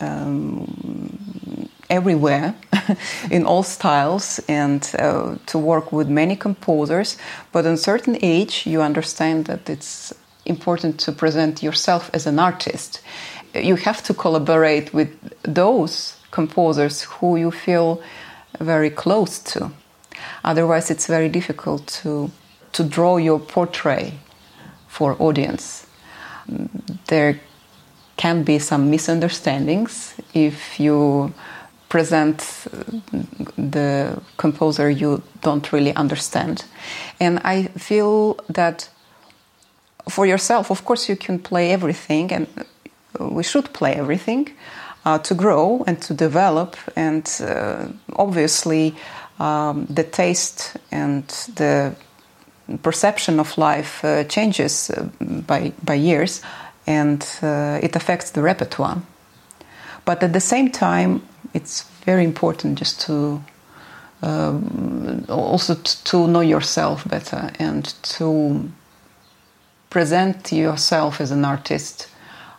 um, 0.00 1.68
everywhere 1.90 2.54
in 3.30 3.44
all 3.44 3.62
styles 3.62 4.40
and 4.48 4.90
uh, 4.98 5.36
to 5.46 5.58
work 5.58 5.92
with 5.92 6.08
many 6.08 6.36
composers. 6.36 7.18
But 7.52 7.66
at 7.66 7.72
a 7.72 7.76
certain 7.76 8.16
age, 8.22 8.66
you 8.66 8.80
understand 8.80 9.46
that 9.46 9.68
it's 9.68 10.14
important 10.46 10.98
to 11.00 11.12
present 11.12 11.62
yourself 11.62 12.10
as 12.14 12.26
an 12.26 12.38
artist. 12.38 13.02
You 13.54 13.76
have 13.76 14.02
to 14.04 14.14
collaborate 14.14 14.94
with 14.94 15.10
those 15.42 16.16
composers 16.30 17.02
who 17.02 17.36
you 17.36 17.50
feel 17.50 18.00
very 18.60 18.90
close 18.90 19.38
to. 19.38 19.70
Otherwise, 20.44 20.90
it's 20.90 21.06
very 21.06 21.28
difficult 21.28 21.86
to, 22.02 22.30
to 22.72 22.84
draw 22.84 23.16
your 23.16 23.40
portrait 23.40 24.12
for 24.88 25.16
audience. 25.18 25.86
There 27.06 27.40
can 28.16 28.42
be 28.42 28.58
some 28.58 28.90
misunderstandings 28.90 30.14
if 30.34 30.78
you 30.78 31.32
present 31.88 32.38
the 33.56 34.20
composer 34.36 34.88
you 34.88 35.22
don't 35.42 35.72
really 35.72 35.94
understand. 35.96 36.64
And 37.18 37.40
I 37.44 37.64
feel 37.78 38.36
that 38.48 38.88
for 40.08 40.26
yourself, 40.26 40.70
of 40.70 40.84
course, 40.84 41.08
you 41.08 41.16
can 41.16 41.38
play 41.38 41.72
everything, 41.72 42.32
and 42.32 42.46
we 43.18 43.42
should 43.42 43.72
play 43.72 43.94
everything. 43.94 44.48
Uh, 45.04 45.18
to 45.18 45.34
grow 45.34 45.82
and 45.86 46.00
to 46.02 46.14
develop, 46.14 46.76
and 46.96 47.28
uh, 47.40 47.86
obviously 48.16 48.94
um, 49.38 49.86
the 49.86 50.04
taste 50.04 50.76
and 50.90 51.26
the 51.56 51.94
perception 52.82 53.40
of 53.40 53.56
life 53.58 54.04
uh, 54.04 54.24
changes 54.24 54.90
uh, 54.90 55.08
by 55.46 55.72
by 55.82 55.94
years, 55.94 56.42
and 56.86 57.22
uh, 57.42 57.78
it 57.82 57.96
affects 57.96 58.30
the 58.30 58.42
repertoire. 58.42 59.02
But 60.04 60.22
at 60.22 60.32
the 60.32 60.40
same 60.40 60.70
time, 60.70 61.20
it's 61.54 61.84
very 62.06 62.24
important 62.24 62.78
just 62.78 63.00
to 63.06 63.42
um, 64.22 65.24
also 65.28 65.74
to 66.04 66.26
know 66.26 66.40
yourself 66.40 67.08
better 67.08 67.50
and 67.58 67.84
to 68.02 68.70
present 69.88 70.52
yourself 70.52 71.20
as 71.20 71.30
an 71.30 71.44
artist 71.44 72.08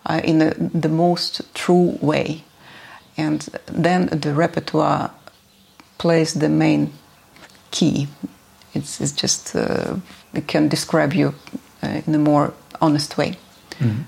uh, 0.05 0.21
in 0.23 0.41
a, 0.41 0.53
the 0.53 0.89
most 0.89 1.41
true 1.53 1.97
way. 2.01 2.43
And 3.17 3.41
then 3.65 4.07
the 4.07 4.33
repertoire 4.33 5.11
plays 5.97 6.33
the 6.33 6.49
main 6.49 6.93
key. 7.71 8.07
It's, 8.73 9.01
it's 9.01 9.11
just, 9.11 9.55
uh, 9.55 9.95
it 10.33 10.47
can 10.47 10.67
describe 10.67 11.13
you 11.13 11.33
uh, 11.83 12.01
in 12.05 12.15
a 12.15 12.19
more 12.19 12.53
honest 12.79 13.17
way. 13.17 13.37
Mm. 13.79 14.05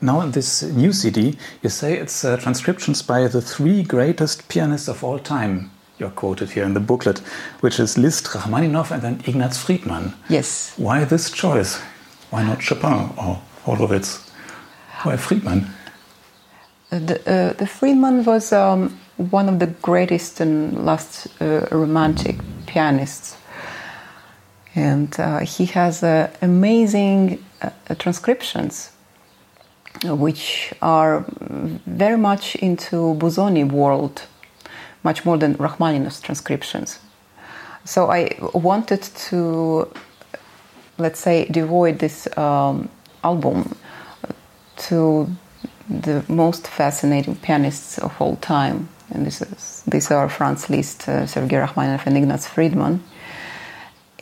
Now, 0.00 0.20
in 0.20 0.32
this 0.32 0.62
new 0.62 0.92
CD, 0.92 1.36
you 1.62 1.70
say 1.70 1.98
it's 1.98 2.24
uh, 2.24 2.36
transcriptions 2.36 3.02
by 3.02 3.26
the 3.26 3.40
three 3.40 3.82
greatest 3.82 4.48
pianists 4.48 4.88
of 4.88 5.02
all 5.02 5.18
time. 5.18 5.70
You're 5.98 6.10
quoted 6.10 6.50
here 6.50 6.64
in 6.64 6.74
the 6.74 6.80
booklet, 6.80 7.20
which 7.60 7.80
is 7.80 7.96
Liszt, 7.96 8.26
Rachmaninoff, 8.26 8.90
and 8.90 9.02
then 9.02 9.22
Ignaz 9.26 9.56
Friedman. 9.58 10.12
Yes. 10.28 10.74
Why 10.76 11.04
this 11.04 11.30
choice? 11.30 11.80
Why 12.30 12.42
not 12.42 12.62
Chopin 12.62 13.10
or 13.16 13.40
Horowitz? 13.62 14.23
Why 15.04 15.18
Friedman? 15.18 15.66
The, 16.88 17.20
uh, 17.30 17.52
the 17.52 17.66
Friedman 17.66 18.24
was 18.24 18.54
um, 18.54 18.98
one 19.18 19.50
of 19.50 19.58
the 19.58 19.66
greatest 19.66 20.40
and 20.40 20.86
last 20.86 21.26
uh, 21.42 21.66
romantic 21.70 22.36
pianists. 22.66 23.36
And 24.74 25.14
uh, 25.20 25.40
he 25.40 25.66
has 25.66 26.02
uh, 26.02 26.30
amazing 26.40 27.44
uh, 27.60 27.70
transcriptions 27.98 28.92
which 30.04 30.72
are 30.80 31.24
very 31.86 32.16
much 32.16 32.56
into 32.56 33.14
Busoni 33.14 33.70
world, 33.70 34.22
much 35.02 35.26
more 35.26 35.36
than 35.36 35.54
Rachmaninoff's 35.56 36.20
transcriptions. 36.20 36.98
So 37.84 38.10
I 38.10 38.36
wanted 38.54 39.02
to, 39.02 39.92
let's 40.96 41.20
say, 41.20 41.44
devote 41.44 41.98
this 41.98 42.26
um, 42.38 42.88
album 43.22 43.76
to 44.76 45.28
the 45.88 46.24
most 46.28 46.66
fascinating 46.66 47.36
pianists 47.36 47.98
of 47.98 48.12
all 48.20 48.36
time, 48.36 48.88
and 49.10 49.26
this 49.26 49.42
is, 49.42 49.82
these 49.86 50.10
are 50.10 50.28
Franz 50.28 50.70
Liszt, 50.70 51.08
uh, 51.08 51.26
Sergei 51.26 51.56
Rachmaninoff, 51.56 52.06
and 52.06 52.16
Ignaz 52.16 52.46
Friedman. 52.46 53.02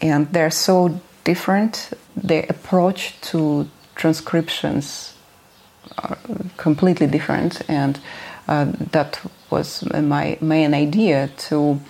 And 0.00 0.32
they're 0.32 0.50
so 0.50 1.00
different. 1.24 1.90
Their 2.16 2.46
approach 2.48 3.14
to 3.30 3.68
transcriptions 3.94 5.14
are 5.98 6.18
completely 6.56 7.06
different, 7.06 7.62
and 7.68 8.00
uh, 8.48 8.66
that 8.90 9.20
was 9.50 9.84
my 9.92 10.36
main 10.40 10.74
idea 10.74 11.28
to 11.36 11.80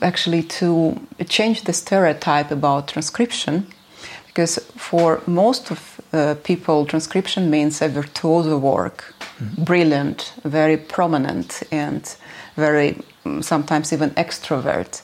actually 0.00 0.42
to 0.42 1.00
change 1.28 1.64
the 1.64 1.72
stereotype 1.72 2.50
about 2.52 2.88
transcription, 2.88 3.66
because 4.26 4.58
for 4.76 5.22
most 5.26 5.70
of 5.70 5.87
uh, 6.12 6.34
people, 6.42 6.86
transcription 6.86 7.50
means 7.50 7.82
a 7.82 7.88
virtuoso 7.88 8.58
work, 8.58 9.14
mm-hmm. 9.20 9.64
brilliant, 9.64 10.32
very 10.44 10.76
prominent, 10.76 11.62
and 11.70 12.16
very 12.56 13.02
sometimes 13.40 13.92
even 13.92 14.10
extrovert. 14.10 15.02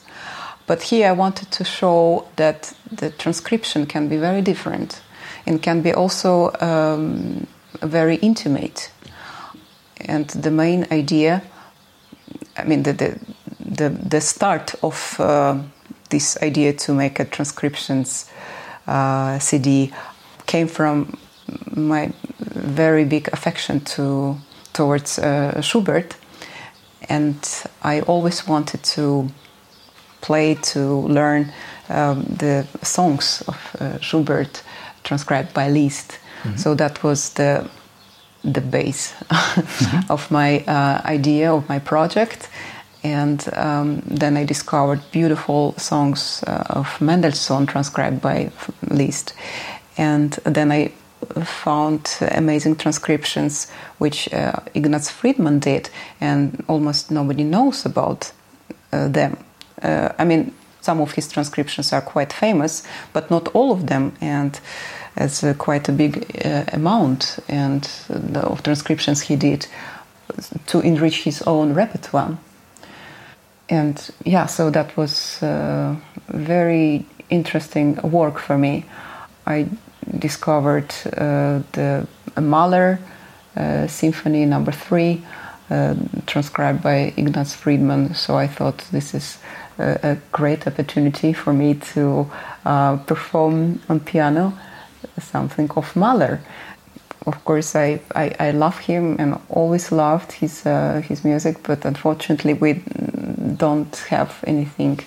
But 0.67 0.81
here 0.81 1.09
I 1.09 1.11
wanted 1.11 1.51
to 1.51 1.63
show 1.63 2.27
that 2.37 2.73
the 2.91 3.11
transcription 3.11 3.85
can 3.85 4.07
be 4.07 4.17
very 4.17 4.41
different 4.41 5.01
and 5.45 5.61
can 5.61 5.81
be 5.81 5.93
also 5.93 6.51
um, 6.59 7.45
very 7.81 8.15
intimate. 8.15 8.91
And 10.01 10.27
the 10.29 10.51
main 10.51 10.87
idea, 10.91 11.43
I 12.57 12.63
mean, 12.63 12.83
the, 12.83 12.93
the, 12.93 13.19
the, 13.59 13.89
the 13.89 14.21
start 14.21 14.73
of 14.81 15.19
uh, 15.19 15.59
this 16.09 16.37
idea 16.41 16.73
to 16.73 16.93
make 16.93 17.19
a 17.19 17.25
transcriptions 17.25 18.29
uh, 18.87 19.37
CD 19.39 19.93
came 20.45 20.67
from 20.67 21.17
my 21.75 22.11
very 22.39 23.05
big 23.05 23.29
affection 23.33 23.79
to 23.81 24.37
towards 24.73 25.19
uh, 25.19 25.61
Schubert, 25.61 26.15
and 27.09 27.37
I 27.83 28.01
always 28.01 28.47
wanted 28.47 28.83
to 28.95 29.29
play 30.21 30.55
to 30.55 31.07
learn 31.07 31.51
um, 31.89 32.23
the 32.23 32.65
songs 32.81 33.43
of 33.47 33.75
uh, 33.79 33.99
Schubert 33.99 34.63
transcribed 35.03 35.53
by 35.53 35.69
Liszt. 35.69 36.19
Mm-hmm. 36.43 36.57
So 36.57 36.75
that 36.75 37.03
was 37.03 37.33
the 37.33 37.69
the 38.43 38.61
base 38.61 39.13
mm-hmm. 39.29 39.99
of 40.11 40.29
my 40.31 40.63
uh, 40.67 41.01
idea 41.05 41.53
of 41.53 41.67
my 41.69 41.79
project. 41.79 42.49
And 43.03 43.47
um, 43.53 44.01
then 44.07 44.37
I 44.37 44.45
discovered 44.45 44.99
beautiful 45.11 45.73
songs 45.77 46.43
uh, 46.47 46.63
of 46.69 46.99
Mendelssohn 46.99 47.67
transcribed 47.67 48.21
by 48.21 48.51
Liszt. 48.89 49.33
And 49.97 50.31
then 50.43 50.71
I 50.71 50.91
found 51.43 52.17
amazing 52.21 52.75
transcriptions 52.75 53.71
which 53.97 54.31
uh, 54.33 54.53
Ignaz 54.73 55.09
Friedman 55.09 55.59
did, 55.59 55.89
and 56.19 56.63
almost 56.67 57.11
nobody 57.11 57.43
knows 57.43 57.85
about 57.85 58.31
uh, 58.91 59.07
them. 59.07 59.37
Uh, 59.81 60.09
I 60.17 60.25
mean, 60.25 60.53
some 60.81 61.01
of 61.01 61.13
his 61.13 61.27
transcriptions 61.27 61.93
are 61.93 62.01
quite 62.01 62.31
famous, 62.31 62.83
but 63.13 63.31
not 63.31 63.47
all 63.55 63.71
of 63.71 63.87
them. 63.87 64.13
And 64.21 64.59
it's 65.17 65.43
uh, 65.43 65.53
quite 65.57 65.89
a 65.89 65.91
big 65.91 66.41
uh, 66.45 66.65
amount 66.73 67.39
and 67.47 67.89
of 68.35 68.61
transcriptions 68.63 69.21
he 69.21 69.35
did 69.35 69.67
to 70.67 70.79
enrich 70.81 71.23
his 71.23 71.41
own 71.43 71.73
repertoire. 71.73 72.37
And 73.69 74.09
yeah, 74.23 74.45
so 74.45 74.69
that 74.69 74.95
was 74.95 75.41
uh, 75.41 75.95
very 76.27 77.05
interesting 77.29 77.95
work 78.03 78.39
for 78.39 78.57
me. 78.57 78.85
I 79.45 79.67
discovered 80.19 80.93
uh, 81.05 81.61
the 81.71 82.07
Mahler 82.39 82.99
uh, 83.55 83.87
Symphony 83.87 84.45
Number 84.45 84.71
Three, 84.71 85.23
uh, 85.69 85.95
transcribed 86.25 86.83
by 86.83 87.13
Ignaz 87.17 87.53
Friedman. 87.55 88.13
So 88.13 88.37
I 88.37 88.47
thought 88.47 88.77
this 88.91 89.13
is 89.13 89.37
a, 89.77 90.17
great 90.31 90.67
opportunity 90.67 91.33
for 91.33 91.53
me 91.53 91.73
to 91.73 92.29
perform 93.05 93.81
on 93.89 93.99
piano 93.99 94.53
something 95.19 95.69
of 95.75 95.95
Mahler. 95.95 96.39
Of 97.25 97.43
course, 97.43 97.75
I, 97.75 97.99
I, 98.15 98.35
I 98.39 98.51
love 98.51 98.77
him 98.77 99.15
and 99.19 99.39
always 99.49 99.91
loved 99.91 100.31
his 100.31 100.65
uh, 100.65 101.01
his 101.07 101.23
music, 101.23 101.57
but 101.63 101.85
unfortunately, 101.85 102.53
we 102.53 102.83
don't 103.57 103.95
have 104.09 104.43
anything 104.45 104.99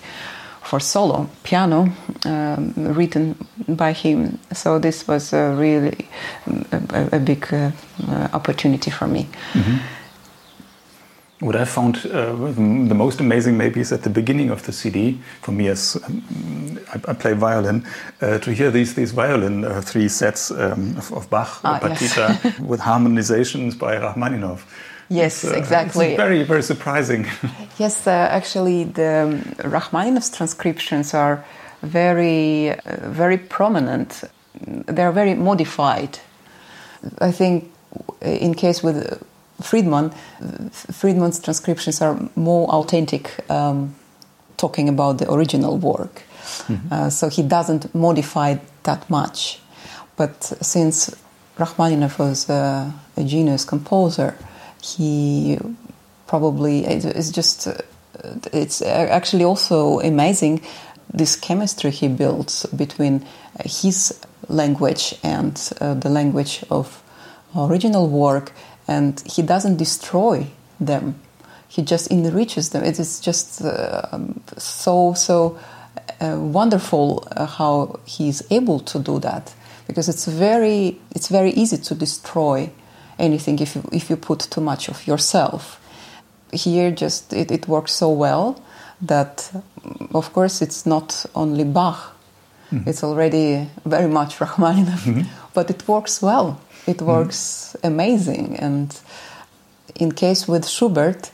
for 0.63 0.81
solo 0.81 1.29
piano 1.45 1.89
um, 2.27 2.75
written 2.77 3.37
by 3.69 3.93
him. 3.93 4.39
So 4.53 4.79
this 4.79 5.07
was 5.07 5.33
a 5.33 5.55
really 5.55 6.07
a, 6.93 7.17
a 7.17 7.19
big 7.19 7.47
uh, 7.53 7.71
opportunity 8.33 8.91
for 8.91 9.09
me. 9.09 9.27
Mm 9.55 9.63
-hmm. 9.63 9.79
What 11.41 11.55
I 11.55 11.65
found 11.65 11.97
uh, 11.97 12.33
the 12.89 12.95
most 12.95 13.21
amazing 13.21 13.57
maybe 13.57 13.79
is 13.81 13.93
at 13.93 14.03
the 14.03 14.11
beginning 14.11 14.51
of 14.51 14.63
the 14.63 14.73
CD, 14.73 15.21
for 15.41 15.53
me 15.53 15.71
as 15.71 15.97
um, 15.97 16.79
I, 16.93 17.11
I, 17.11 17.15
play 17.15 17.33
violin, 17.35 17.87
uh, 18.21 18.39
to 18.39 18.51
hear 18.51 18.73
these 18.73 18.95
these 18.95 19.13
violin 19.15 19.65
uh, 19.65 19.81
three 19.81 20.09
sets 20.09 20.51
um, 20.51 20.97
of, 20.97 21.13
of, 21.13 21.29
Bach, 21.29 21.61
ah, 21.63 21.79
Partita, 21.79 22.43
yes. 22.43 22.59
with 22.71 22.81
harmonizations 22.81 23.79
by 23.79 23.99
Rachmaninoff. 23.99 24.67
Yes, 25.09 25.45
it's, 25.45 25.53
uh, 25.53 25.57
exactly. 25.57 26.07
It's 26.07 26.17
very, 26.17 26.43
very 26.43 26.63
surprising. 26.63 27.27
yes, 27.79 28.07
uh, 28.07 28.11
actually, 28.11 28.85
the 28.85 29.43
um, 29.65 29.71
Rachmaninoff's 29.71 30.37
transcriptions 30.37 31.15
are 31.15 31.45
very, 31.83 32.75
very 32.87 33.39
prominent. 33.39 34.25
They 34.61 35.03
are 35.03 35.13
very 35.13 35.35
modified. 35.35 36.19
I 37.21 37.31
think, 37.31 37.71
in 38.21 38.55
case 38.55 38.83
with 38.83 39.23
Friedman, 39.61 40.13
Friedman's 40.71 41.41
transcriptions 41.41 42.01
are 42.03 42.19
more 42.35 42.69
authentic, 42.69 43.45
um, 43.51 43.95
talking 44.57 44.89
about 44.89 45.19
the 45.19 45.33
original 45.33 45.79
work. 45.79 46.23
Mm-hmm. 46.67 46.93
Uh, 46.93 47.11
so 47.11 47.29
he 47.29 47.43
doesn't 47.43 47.95
modify 47.95 48.57
that 48.85 49.09
much. 49.11 49.61
But 50.17 50.43
since 50.61 51.15
Rachmaninoff 51.57 52.19
was 52.19 52.51
uh, 52.51 52.91
a 53.17 53.25
genius 53.25 53.65
composer, 53.65 54.35
he 54.83 55.59
probably 56.27 56.85
it's 56.85 57.31
just 57.31 57.67
uh, 57.67 57.75
it's 58.53 58.83
actually 58.83 59.45
also 59.45 60.01
amazing 60.01 60.61
this 61.13 61.37
chemistry 61.37 61.91
he 61.91 62.09
builds 62.09 62.67
between 62.67 63.25
his 63.65 64.19
language 64.49 65.15
and 65.23 65.71
uh, 65.81 65.95
the 65.95 66.09
language 66.09 66.65
of 66.71 67.03
original 67.57 68.09
work 68.09 68.53
and 68.87 69.23
he 69.27 69.43
doesn't 69.43 69.77
destroy 69.77 70.47
them. 70.81 71.21
He 71.69 71.83
just 71.83 72.11
enriches 72.11 72.71
them. 72.71 72.83
It 72.83 72.99
is 72.99 73.21
just 73.21 73.63
uh, 73.63 74.19
so 74.57 75.13
so 75.15 75.59
uh, 76.21 76.37
wonderful 76.39 77.29
uh, 77.33 77.47
how 77.47 78.01
is 78.19 78.47
able 78.51 78.81
to 78.81 78.99
do 78.99 79.19
that 79.21 79.55
because 79.87 80.09
it's 80.09 80.27
very 80.27 80.99
it's 81.15 81.29
very 81.29 81.51
easy 81.51 81.77
to 81.77 81.95
destroy 81.95 82.71
anything 83.19 83.59
if 83.59 83.75
you, 83.75 83.89
if 83.93 84.09
you 84.09 84.17
put 84.17 84.41
too 84.41 84.61
much 84.61 84.89
of 84.89 85.07
yourself. 85.07 85.81
Here, 86.53 86.91
just 86.91 87.33
it, 87.35 87.51
it 87.51 87.69
works 87.69 87.93
so 87.93 88.11
well 88.11 88.63
that, 89.03 89.51
of 90.15 90.33
course, 90.33 90.63
it's 90.63 90.87
not 90.87 91.27
only 91.35 91.65
Bach. 91.65 92.17
Mm-hmm. 92.71 92.89
It's 92.89 93.03
already 93.03 93.69
very 93.85 94.09
much 94.09 94.41
Rachmaninoff, 94.41 95.05
mm-hmm. 95.05 95.29
but 95.55 95.71
it 95.71 95.87
works 95.89 96.21
well. 96.23 96.61
It 96.87 97.03
works 97.03 97.77
mm-hmm. 97.77 97.87
amazing. 97.87 98.57
And 98.57 98.99
in 99.95 100.13
case 100.13 100.47
with 100.47 100.69
Schubert, 100.69 101.31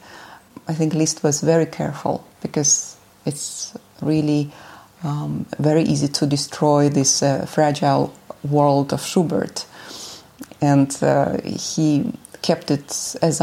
I 0.68 0.74
think 0.74 0.94
Liszt 0.94 1.22
was 1.22 1.40
very 1.40 1.66
careful 1.66 2.24
because 2.40 2.96
it's 3.26 3.76
really 4.00 4.50
um, 5.02 5.46
very 5.58 5.82
easy 5.82 6.08
to 6.08 6.26
destroy 6.26 6.88
this 6.88 7.22
uh, 7.22 7.46
fragile 7.46 8.14
world 8.42 8.92
of 8.92 9.02
Schubert 9.02 9.66
and 10.64 10.96
uh, 11.02 11.40
he 11.44 12.12
kept 12.42 12.70
it 12.70 12.90
as, 13.22 13.40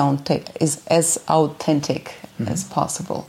as, 0.60 0.82
as 0.88 1.20
authentic 1.28 2.04
mm 2.40 2.46
-hmm. 2.46 2.54
as 2.54 2.64
possible. 2.64 3.24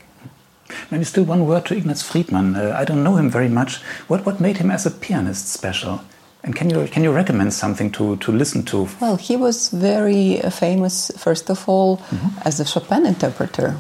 Maybe 0.90 1.04
still 1.04 1.24
one 1.24 1.46
word 1.46 1.66
to 1.66 1.76
Ignaz 1.76 2.02
Friedman. 2.02 2.56
Uh, 2.56 2.76
I 2.76 2.84
don't 2.84 3.02
know 3.02 3.16
him 3.16 3.30
very 3.30 3.48
much. 3.48 3.82
What, 4.08 4.26
what 4.26 4.40
made 4.40 4.58
him 4.58 4.70
as 4.70 4.86
a 4.86 4.90
pianist 4.90 5.48
special? 5.48 6.00
And 6.44 6.56
can 6.56 6.70
you, 6.70 6.88
can 6.88 7.04
you 7.04 7.12
recommend 7.12 7.52
something 7.52 7.90
to, 7.92 8.16
to 8.16 8.32
listen 8.32 8.64
to? 8.64 8.88
Well, 9.00 9.16
he 9.16 9.36
was 9.36 9.68
very 9.68 10.40
famous, 10.50 11.10
first 11.16 11.50
of 11.50 11.68
all, 11.68 11.96
mm 11.96 12.18
-hmm. 12.18 12.46
as 12.46 12.60
a 12.60 12.64
Chopin 12.64 13.06
interpreter. 13.06 13.74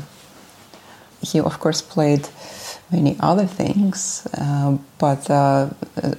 He, 1.20 1.42
of 1.42 1.58
course, 1.58 1.84
played 1.84 2.28
many 2.90 3.16
other 3.20 3.48
things, 3.48 4.26
uh, 4.38 4.76
but 4.98 5.30
uh, 5.30 5.68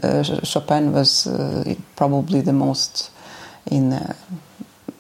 uh 0.04 0.44
Chopin 0.44 0.92
was 0.92 1.28
uh, 1.28 1.76
probably 1.96 2.42
the 2.42 2.52
most 2.52 3.12
in 3.64 3.94
uh, 3.94 4.14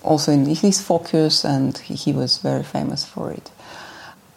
also 0.03 0.31
in 0.31 0.45
his 0.45 0.81
focus, 0.81 1.45
and 1.45 1.77
he 1.77 2.13
was 2.13 2.37
very 2.43 2.63
famous 2.63 3.05
for 3.05 3.31
it. 3.31 3.51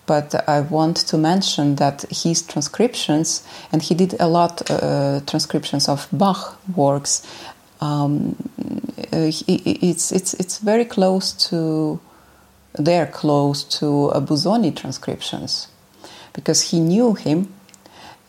But 0.07 0.49
I 0.49 0.61
want 0.61 0.97
to 1.09 1.19
mention 1.19 1.77
that 1.77 2.05
his 2.11 2.43
transcriptions, 2.43 3.43
and 3.73 3.83
he 3.83 3.95
did 3.95 4.15
a 4.21 4.29
lot 4.29 4.71
uh, 4.71 5.21
transcriptions 5.27 5.89
of 5.89 6.09
Bach 6.13 6.59
works. 6.75 7.27
Um, 7.81 8.37
uh, 9.13 9.31
it's 9.47 10.13
it's 10.13 10.35
it's 10.35 10.59
very 10.59 10.85
close 10.85 11.33
to 11.51 12.01
they're 12.79 13.07
close 13.07 13.65
to 13.79 14.11
uh, 14.11 14.21
Busoni 14.21 14.75
transcriptions 14.75 15.69
because 16.33 16.71
he 16.71 16.81
knew 16.81 17.15
him 17.15 17.53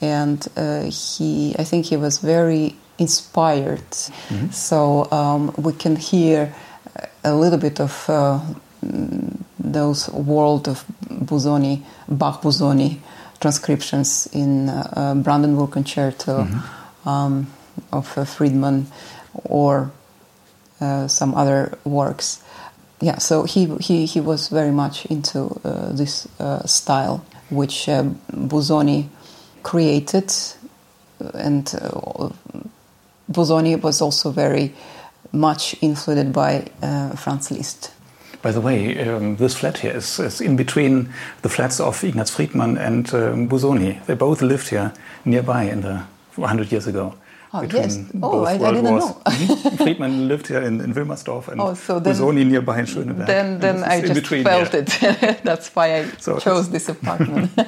and 0.01 0.47
uh, 0.55 0.83
he 0.83 1.55
I 1.59 1.63
think 1.63 1.85
he 1.85 1.97
was 1.97 2.19
very 2.19 2.75
inspired. 2.97 3.91
Mm-hmm. 3.91 4.49
So 4.51 5.09
um, 5.11 5.53
we 5.57 5.73
can 5.73 5.95
hear 5.95 6.53
a 7.23 7.33
little 7.35 7.59
bit 7.59 7.79
of 7.79 8.09
uh, 8.09 8.39
those 9.59 10.09
world 10.09 10.67
of 10.67 10.85
Busoni, 11.27 11.83
Bach 12.07 12.41
Busoni 12.41 12.99
transcriptions 13.39 14.27
in 14.33 14.69
uh, 14.69 14.89
uh, 14.93 15.15
Brandenburg 15.15 15.71
Concerto 15.71 16.43
mm-hmm. 16.43 17.09
um, 17.09 17.47
of 17.91 18.17
uh, 18.17 18.25
Friedman 18.25 18.87
or 19.43 19.91
uh, 20.81 21.07
some 21.07 21.35
other 21.35 21.77
works. 21.83 22.43
Yeah, 22.99 23.19
so 23.19 23.43
he, 23.43 23.67
he, 23.79 24.05
he 24.05 24.19
was 24.19 24.47
very 24.47 24.71
much 24.71 25.05
into 25.05 25.59
uh, 25.63 25.91
this 25.91 26.27
style, 26.65 27.23
which 27.51 27.85
Busoni 27.85 29.07
created 29.61 30.33
and 31.35 31.65
Busoni 33.31 33.79
was 33.79 34.01
also 34.01 34.31
very 34.31 34.73
much 35.31 35.75
influenced 35.81 36.33
by 36.33 36.65
uh, 36.81 37.11
Franz 37.15 37.51
Liszt. 37.51 37.91
By 38.47 38.53
the 38.53 38.61
way, 38.61 38.97
um, 39.09 39.35
this 39.35 39.55
flat 39.55 39.79
here 39.79 39.91
is, 39.91 40.19
is, 40.19 40.39
in 40.39 40.55
between 40.55 41.09
the 41.41 41.49
flats 41.49 41.81
of 41.81 42.01
Ignaz 42.01 42.29
Friedman 42.29 42.77
and 42.77 43.13
um, 43.13 43.49
Busoni. 43.49 43.99
They 44.05 44.13
both 44.13 44.41
lived 44.41 44.69
here 44.69 44.93
nearby 45.25 45.63
in 45.63 45.81
the 45.81 46.05
100 46.37 46.71
years 46.71 46.87
ago. 46.87 47.15
Oh, 47.53 47.63
yes. 47.63 47.99
Oh, 48.23 48.45
I, 48.45 48.53
I, 48.53 48.57
didn't 48.57 48.83
wars. 48.85 49.03
know. 49.03 49.21
Mm-hmm. 49.25 49.83
Friedman 49.83 50.27
lived 50.29 50.47
here 50.47 50.61
in, 50.61 50.79
in 50.79 50.93
Wilmersdorf 50.93 51.49
and 51.49 51.59
oh, 51.59 51.73
so 51.73 51.99
then, 51.99 52.15
Busoni 52.15 52.45
nearby 52.45 52.79
in 52.79 52.85
Schöneberg. 52.85 53.25
Then, 53.27 53.59
then 53.59 53.83
I 53.83 53.99
just 53.99 54.13
between, 54.13 54.45
felt 54.45 54.73
yeah. 54.73 54.79
it. 54.79 55.41
That's 55.43 55.75
why 55.75 55.97
I 55.97 56.05
so 56.17 56.39
chose 56.39 56.69
this 56.69 56.87
apartment. 56.87 57.51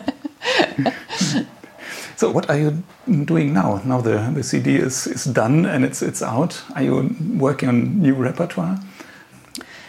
So 2.19 2.29
what 2.29 2.49
are 2.49 2.57
you 2.57 2.83
doing 3.23 3.53
now? 3.53 3.81
Now 3.85 4.01
the, 4.01 4.29
the 4.35 4.43
CD 4.43 4.75
is, 4.75 5.07
is 5.07 5.23
done 5.23 5.65
and 5.65 5.85
it's, 5.85 6.01
it's 6.01 6.21
out. 6.21 6.61
Are 6.75 6.83
you 6.83 7.15
working 7.37 7.69
on 7.69 8.01
new 8.01 8.13
repertoire? 8.13 8.77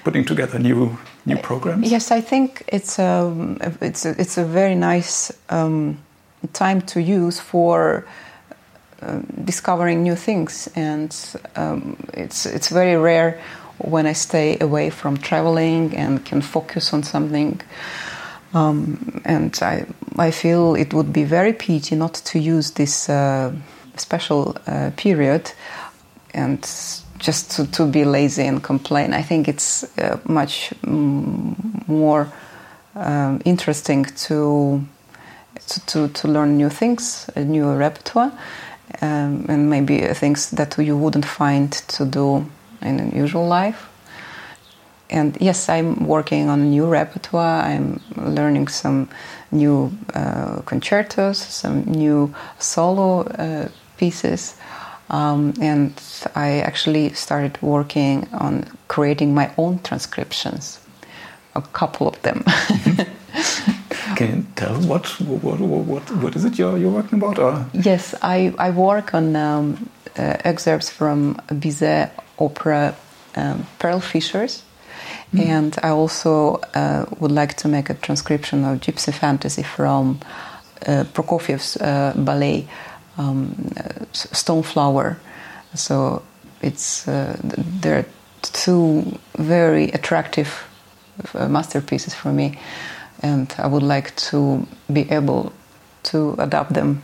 Putting 0.04 0.24
together 0.24 0.58
new 0.58 0.96
new 1.26 1.36
programs? 1.36 1.90
Yes, 1.90 2.10
I 2.10 2.20
think 2.20 2.64
it's 2.68 2.98
a, 2.98 3.26
um, 3.26 3.58
it's 3.80 4.06
a, 4.06 4.20
it's 4.20 4.38
a 4.38 4.44
very 4.44 4.74
nice 4.74 5.32
um, 5.48 5.98
time 6.52 6.80
to 6.82 7.00
use 7.00 7.40
for 7.40 8.06
uh, 9.02 9.20
discovering 9.44 10.02
new 10.02 10.16
things. 10.16 10.68
And 10.74 11.16
um, 11.56 11.96
it's, 12.14 12.46
it's 12.46 12.68
very 12.68 12.96
rare 12.96 13.40
when 13.78 14.06
I 14.06 14.12
stay 14.12 14.58
away 14.60 14.90
from 14.90 15.16
traveling 15.16 15.96
and 15.96 16.24
can 16.24 16.42
focus 16.42 16.92
on 16.92 17.02
something. 17.02 17.60
Um, 18.52 19.22
and 19.24 19.58
I, 19.62 19.86
I 20.18 20.30
feel 20.30 20.74
it 20.74 20.92
would 20.92 21.12
be 21.12 21.24
very 21.24 21.52
pity 21.52 21.96
not 21.96 22.14
to 22.14 22.38
use 22.38 22.72
this 22.72 23.08
uh, 23.08 23.52
special 23.96 24.56
uh, 24.66 24.90
period 24.96 25.52
and 26.34 26.64
just 27.20 27.50
to, 27.52 27.70
to, 27.70 27.86
be 27.86 28.04
lazy 28.04 28.42
and 28.42 28.62
complain. 28.62 29.14
I 29.14 29.22
think 29.22 29.46
it's 29.46 29.84
uh, 29.98 30.18
much 30.24 30.72
more 30.82 32.32
um, 32.94 33.40
interesting 33.44 34.04
to, 34.04 34.82
to, 35.86 36.08
to, 36.08 36.28
learn 36.28 36.56
new 36.56 36.68
things, 36.70 37.30
a 37.36 37.44
new 37.44 37.72
repertoire, 37.72 38.32
um, 39.02 39.46
and 39.48 39.70
maybe 39.70 40.00
things 40.14 40.50
that 40.50 40.76
you 40.78 40.96
wouldn't 40.96 41.26
find 41.26 41.72
to 41.72 42.04
do 42.04 42.46
in 42.82 43.12
usual 43.14 43.46
life 43.46 43.90
and 45.10 45.36
yes, 45.40 45.68
I'm 45.68 46.06
working 46.06 46.48
on 46.48 46.60
a 46.60 46.64
new 46.64 46.86
repertoire. 46.86 47.62
I'm 47.62 48.00
learning 48.16 48.68
some 48.68 49.08
new 49.50 49.92
uh, 50.14 50.62
concertos, 50.62 51.38
some 51.38 51.84
new 51.84 52.32
solo 52.58 53.22
uh, 53.22 53.68
pieces. 53.98 54.56
Um, 55.10 55.54
and 55.60 55.92
I 56.34 56.60
actually 56.60 57.12
started 57.12 57.60
working 57.62 58.28
on 58.32 58.64
creating 58.88 59.34
my 59.34 59.50
own 59.58 59.80
transcriptions, 59.80 60.80
a 61.54 61.62
couple 61.62 62.06
of 62.08 62.20
them. 62.22 62.44
Can 64.16 64.36
you 64.36 64.46
tell 64.56 64.74
what 64.82 65.06
what, 65.20 65.60
what, 65.60 66.10
what 66.16 66.36
is 66.36 66.44
it 66.44 66.58
you're, 66.58 66.78
you're 66.78 66.90
working 66.90 67.18
about? 67.18 67.38
Or? 67.38 67.66
Yes, 67.72 68.14
I, 68.22 68.54
I 68.58 68.70
work 68.70 69.14
on 69.14 69.36
um, 69.36 69.90
uh, 70.18 70.36
excerpts 70.44 70.90
from 70.90 71.34
Bizet 71.48 72.10
opera 72.38 72.94
um, 73.36 73.66
Pearl 73.78 74.00
Fishers 74.00 74.62
Mm. 75.32 75.46
And 75.46 75.78
I 75.82 75.90
also 75.90 76.56
uh, 76.74 77.06
would 77.20 77.32
like 77.32 77.54
to 77.58 77.68
make 77.68 77.90
a 77.90 77.94
transcription 77.94 78.64
of 78.64 78.80
Gypsy 78.80 79.12
Fantasy 79.14 79.62
from 79.62 80.20
uh, 80.86 81.04
Prokofiev's 81.12 81.76
uh, 81.76 82.12
ballet 82.16 82.66
um, 83.18 83.54
Stoneflower. 84.12 85.16
So 85.74 86.22
it's 86.62 87.08
uh, 87.08 87.36
there 87.80 87.98
are 87.98 88.06
two 88.42 89.18
very 89.38 89.84
attractive 89.92 90.64
uh, 91.34 91.48
masterpieces 91.48 92.14
for 92.14 92.32
me, 92.32 92.58
and 93.22 93.54
I 93.58 93.66
would 93.66 93.82
like 93.82 94.14
to 94.30 94.66
be 94.92 95.10
able 95.10 95.52
to 96.02 96.34
adapt 96.38 96.72
them 96.72 97.02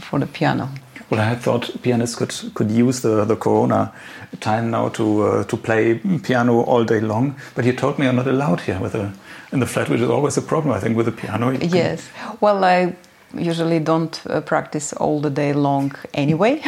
for 0.00 0.18
the 0.18 0.26
piano. 0.26 0.68
Well, 1.10 1.20
I 1.20 1.34
thought 1.36 1.70
pianists 1.82 2.16
could 2.16 2.54
could 2.54 2.70
use 2.70 3.00
the, 3.00 3.24
the 3.24 3.36
Corona 3.36 3.92
time 4.40 4.70
now 4.70 4.90
to 4.90 5.22
uh, 5.22 5.44
to 5.44 5.56
play 5.56 6.00
piano 6.22 6.60
all 6.60 6.84
day 6.84 7.00
long. 7.00 7.34
But 7.54 7.64
you 7.64 7.72
told 7.72 7.98
me 7.98 8.06
I'm 8.06 8.16
not 8.16 8.26
allowed 8.26 8.60
here 8.60 8.78
with 8.80 8.94
a 8.94 9.12
in 9.52 9.60
the 9.60 9.66
flat, 9.66 9.88
which 9.88 10.00
is 10.00 10.10
always 10.10 10.36
a 10.36 10.42
problem, 10.42 10.74
I 10.74 10.80
think, 10.80 10.96
with 10.96 11.06
the 11.06 11.12
piano. 11.12 11.50
Yes. 11.50 12.08
Well, 12.40 12.62
I 12.64 12.94
usually 13.34 13.78
don't 13.78 14.20
uh, 14.26 14.40
practice 14.40 14.92
all 14.92 15.20
the 15.20 15.30
day 15.30 15.52
long 15.52 15.92
anyway, 16.14 16.62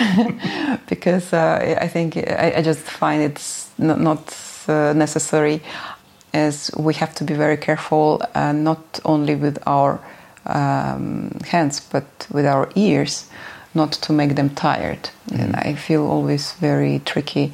because 0.88 1.32
uh, 1.32 1.78
I 1.80 1.88
think 1.88 2.16
I, 2.16 2.54
I, 2.56 2.62
just 2.62 2.80
find 2.80 3.22
it's 3.22 3.70
not, 3.78 4.00
not 4.00 4.36
uh, 4.68 4.92
necessary, 4.92 5.62
as 6.32 6.70
we 6.76 6.94
have 6.94 7.14
to 7.16 7.24
be 7.24 7.34
very 7.34 7.56
careful, 7.56 8.22
uh, 8.34 8.52
not 8.52 9.00
only 9.04 9.34
with 9.34 9.58
our 9.66 10.00
um, 10.46 11.30
hands 11.46 11.80
but 11.80 12.26
with 12.30 12.46
our 12.46 12.70
ears 12.74 13.26
not 13.74 13.92
to 13.92 14.12
make 14.12 14.34
them 14.34 14.50
tired. 14.50 15.10
Mm. 15.28 15.40
And 15.40 15.56
I 15.56 15.74
feel 15.74 16.06
always 16.06 16.52
very 16.52 17.00
tricky 17.04 17.52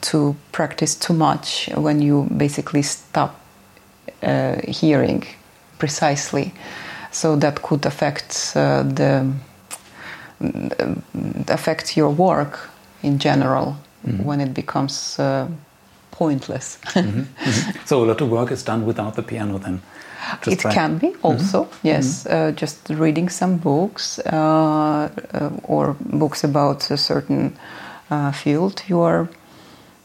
to 0.00 0.36
practice 0.52 0.94
too 0.94 1.14
much 1.14 1.68
when 1.74 2.00
you 2.00 2.28
basically 2.36 2.82
stop 2.82 3.40
uh, 4.22 4.56
hearing 4.66 5.24
precisely. 5.78 6.52
So 7.10 7.36
that 7.36 7.62
could 7.62 7.86
affect 7.86 8.52
uh, 8.54 8.82
the 8.82 9.32
affect 11.48 11.96
your 11.96 12.10
work 12.10 12.70
in 13.02 13.18
general 13.18 13.76
mm-hmm. 14.06 14.24
when 14.24 14.40
it 14.40 14.54
becomes 14.54 15.18
uh, 15.18 15.48
pointless. 16.10 16.78
mm-hmm. 16.84 17.20
Mm-hmm. 17.20 17.86
So 17.86 18.04
a 18.04 18.06
lot 18.06 18.20
of 18.20 18.30
work 18.30 18.50
is 18.50 18.62
done 18.62 18.86
without 18.86 19.14
the 19.14 19.22
piano 19.22 19.58
then. 19.58 19.80
Just 20.42 20.52
it 20.52 20.60
try. 20.60 20.74
can 20.74 20.98
be 20.98 21.14
also 21.22 21.64
mm-hmm. 21.64 21.86
yes, 21.86 22.24
mm-hmm. 22.24 22.48
uh, 22.48 22.52
just 22.52 22.88
reading 22.90 23.30
some 23.30 23.56
books 23.56 24.18
uh, 24.18 25.08
uh, 25.32 25.50
or 25.62 25.96
books 26.00 26.44
about 26.44 26.90
a 26.90 26.96
certain 26.96 27.56
uh, 28.10 28.32
field 28.32 28.82
you 28.88 29.00
are 29.00 29.28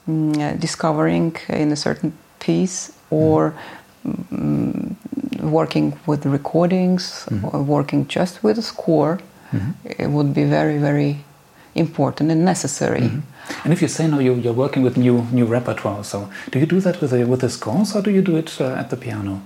mm, 0.08 0.60
discovering 0.60 1.36
in 1.50 1.72
a 1.72 1.76
certain 1.76 2.14
piece 2.40 2.92
or. 3.10 3.54
Working 5.44 6.00
with 6.06 6.26
recordings 6.26 7.28
or 7.44 7.62
working 7.62 8.08
just 8.08 8.44
with 8.44 8.58
a 8.58 8.62
score 8.62 9.20
mm-hmm. 9.54 10.04
it 10.04 10.10
would 10.10 10.34
be 10.34 10.44
very, 10.44 10.78
very 10.78 11.24
important 11.76 12.32
and 12.32 12.46
necessary. 12.46 13.02
Mm-hmm. 13.02 13.64
And 13.64 13.74
if 13.74 13.82
you 13.82 13.88
say 13.88 14.08
now 14.08 14.20
you, 14.20 14.36
you're 14.36 14.54
working 14.54 14.84
with 14.84 14.98
new 14.98 15.28
new 15.32 15.46
repertoire, 15.46 16.04
so 16.04 16.30
do 16.52 16.60
you 16.60 16.66
do 16.66 16.80
that 16.82 17.02
with 17.02 17.12
the 17.12 17.26
with 17.26 17.42
the 17.42 17.50
scores 17.50 17.96
or 17.96 18.02
do 18.02 18.12
you 18.12 18.22
do 18.22 18.38
it 18.38 18.62
uh, 18.62 18.82
at 18.82 18.90
the 18.90 18.98
piano? 18.98 19.42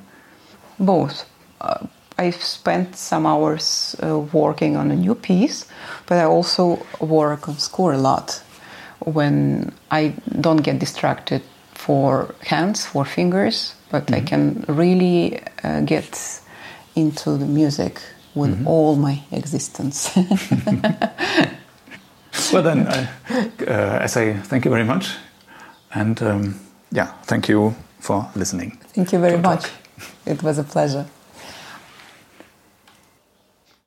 Both. 0.80 1.26
Uh, 1.62 1.88
I've 2.20 2.43
spent 2.43 2.95
some 2.95 3.28
hours 3.28 3.95
uh, 4.02 4.20
working 4.34 4.76
on 4.76 4.91
a 4.91 4.95
new 4.95 5.16
piece, 5.16 5.66
but 6.08 6.18
I 6.18 6.24
also 6.24 6.80
work 7.00 7.48
on 7.48 7.58
score 7.60 7.93
a 7.93 7.98
lot 7.98 8.41
when 9.00 9.72
I 9.91 10.14
don't 10.41 10.64
get 10.64 10.80
distracted 10.80 11.41
for 11.74 12.34
hands, 12.41 12.86
for 12.86 13.06
fingers, 13.06 13.76
but 13.90 14.06
mm-hmm. 14.06 14.16
I 14.16 14.22
can 14.22 14.66
really 14.68 15.40
uh, 15.64 15.82
get 15.82 16.42
into 16.96 17.38
the 17.38 17.46
music 17.46 18.02
with 18.36 18.52
mm-hmm. 18.52 18.68
all 18.68 18.96
my 18.96 19.22
existence. 19.32 20.16
well, 22.54 22.64
then, 22.64 22.88
I, 22.88 23.10
uh, 23.68 24.00
I 24.04 24.08
say 24.08 24.34
thank 24.34 24.66
you 24.66 24.72
very 24.72 24.84
much. 24.84 25.16
And 25.94 26.22
um, 26.22 26.60
yeah, 26.92 27.14
thank 27.24 27.48
you 27.48 27.76
for 28.00 28.30
listening. 28.36 28.78
Thank 28.94 29.12
you 29.12 29.20
very 29.20 29.38
much. 29.38 29.64
Talk. 29.64 29.72
It 30.26 30.44
was 30.44 30.60
a 30.60 30.64
pleasure. 30.64 31.06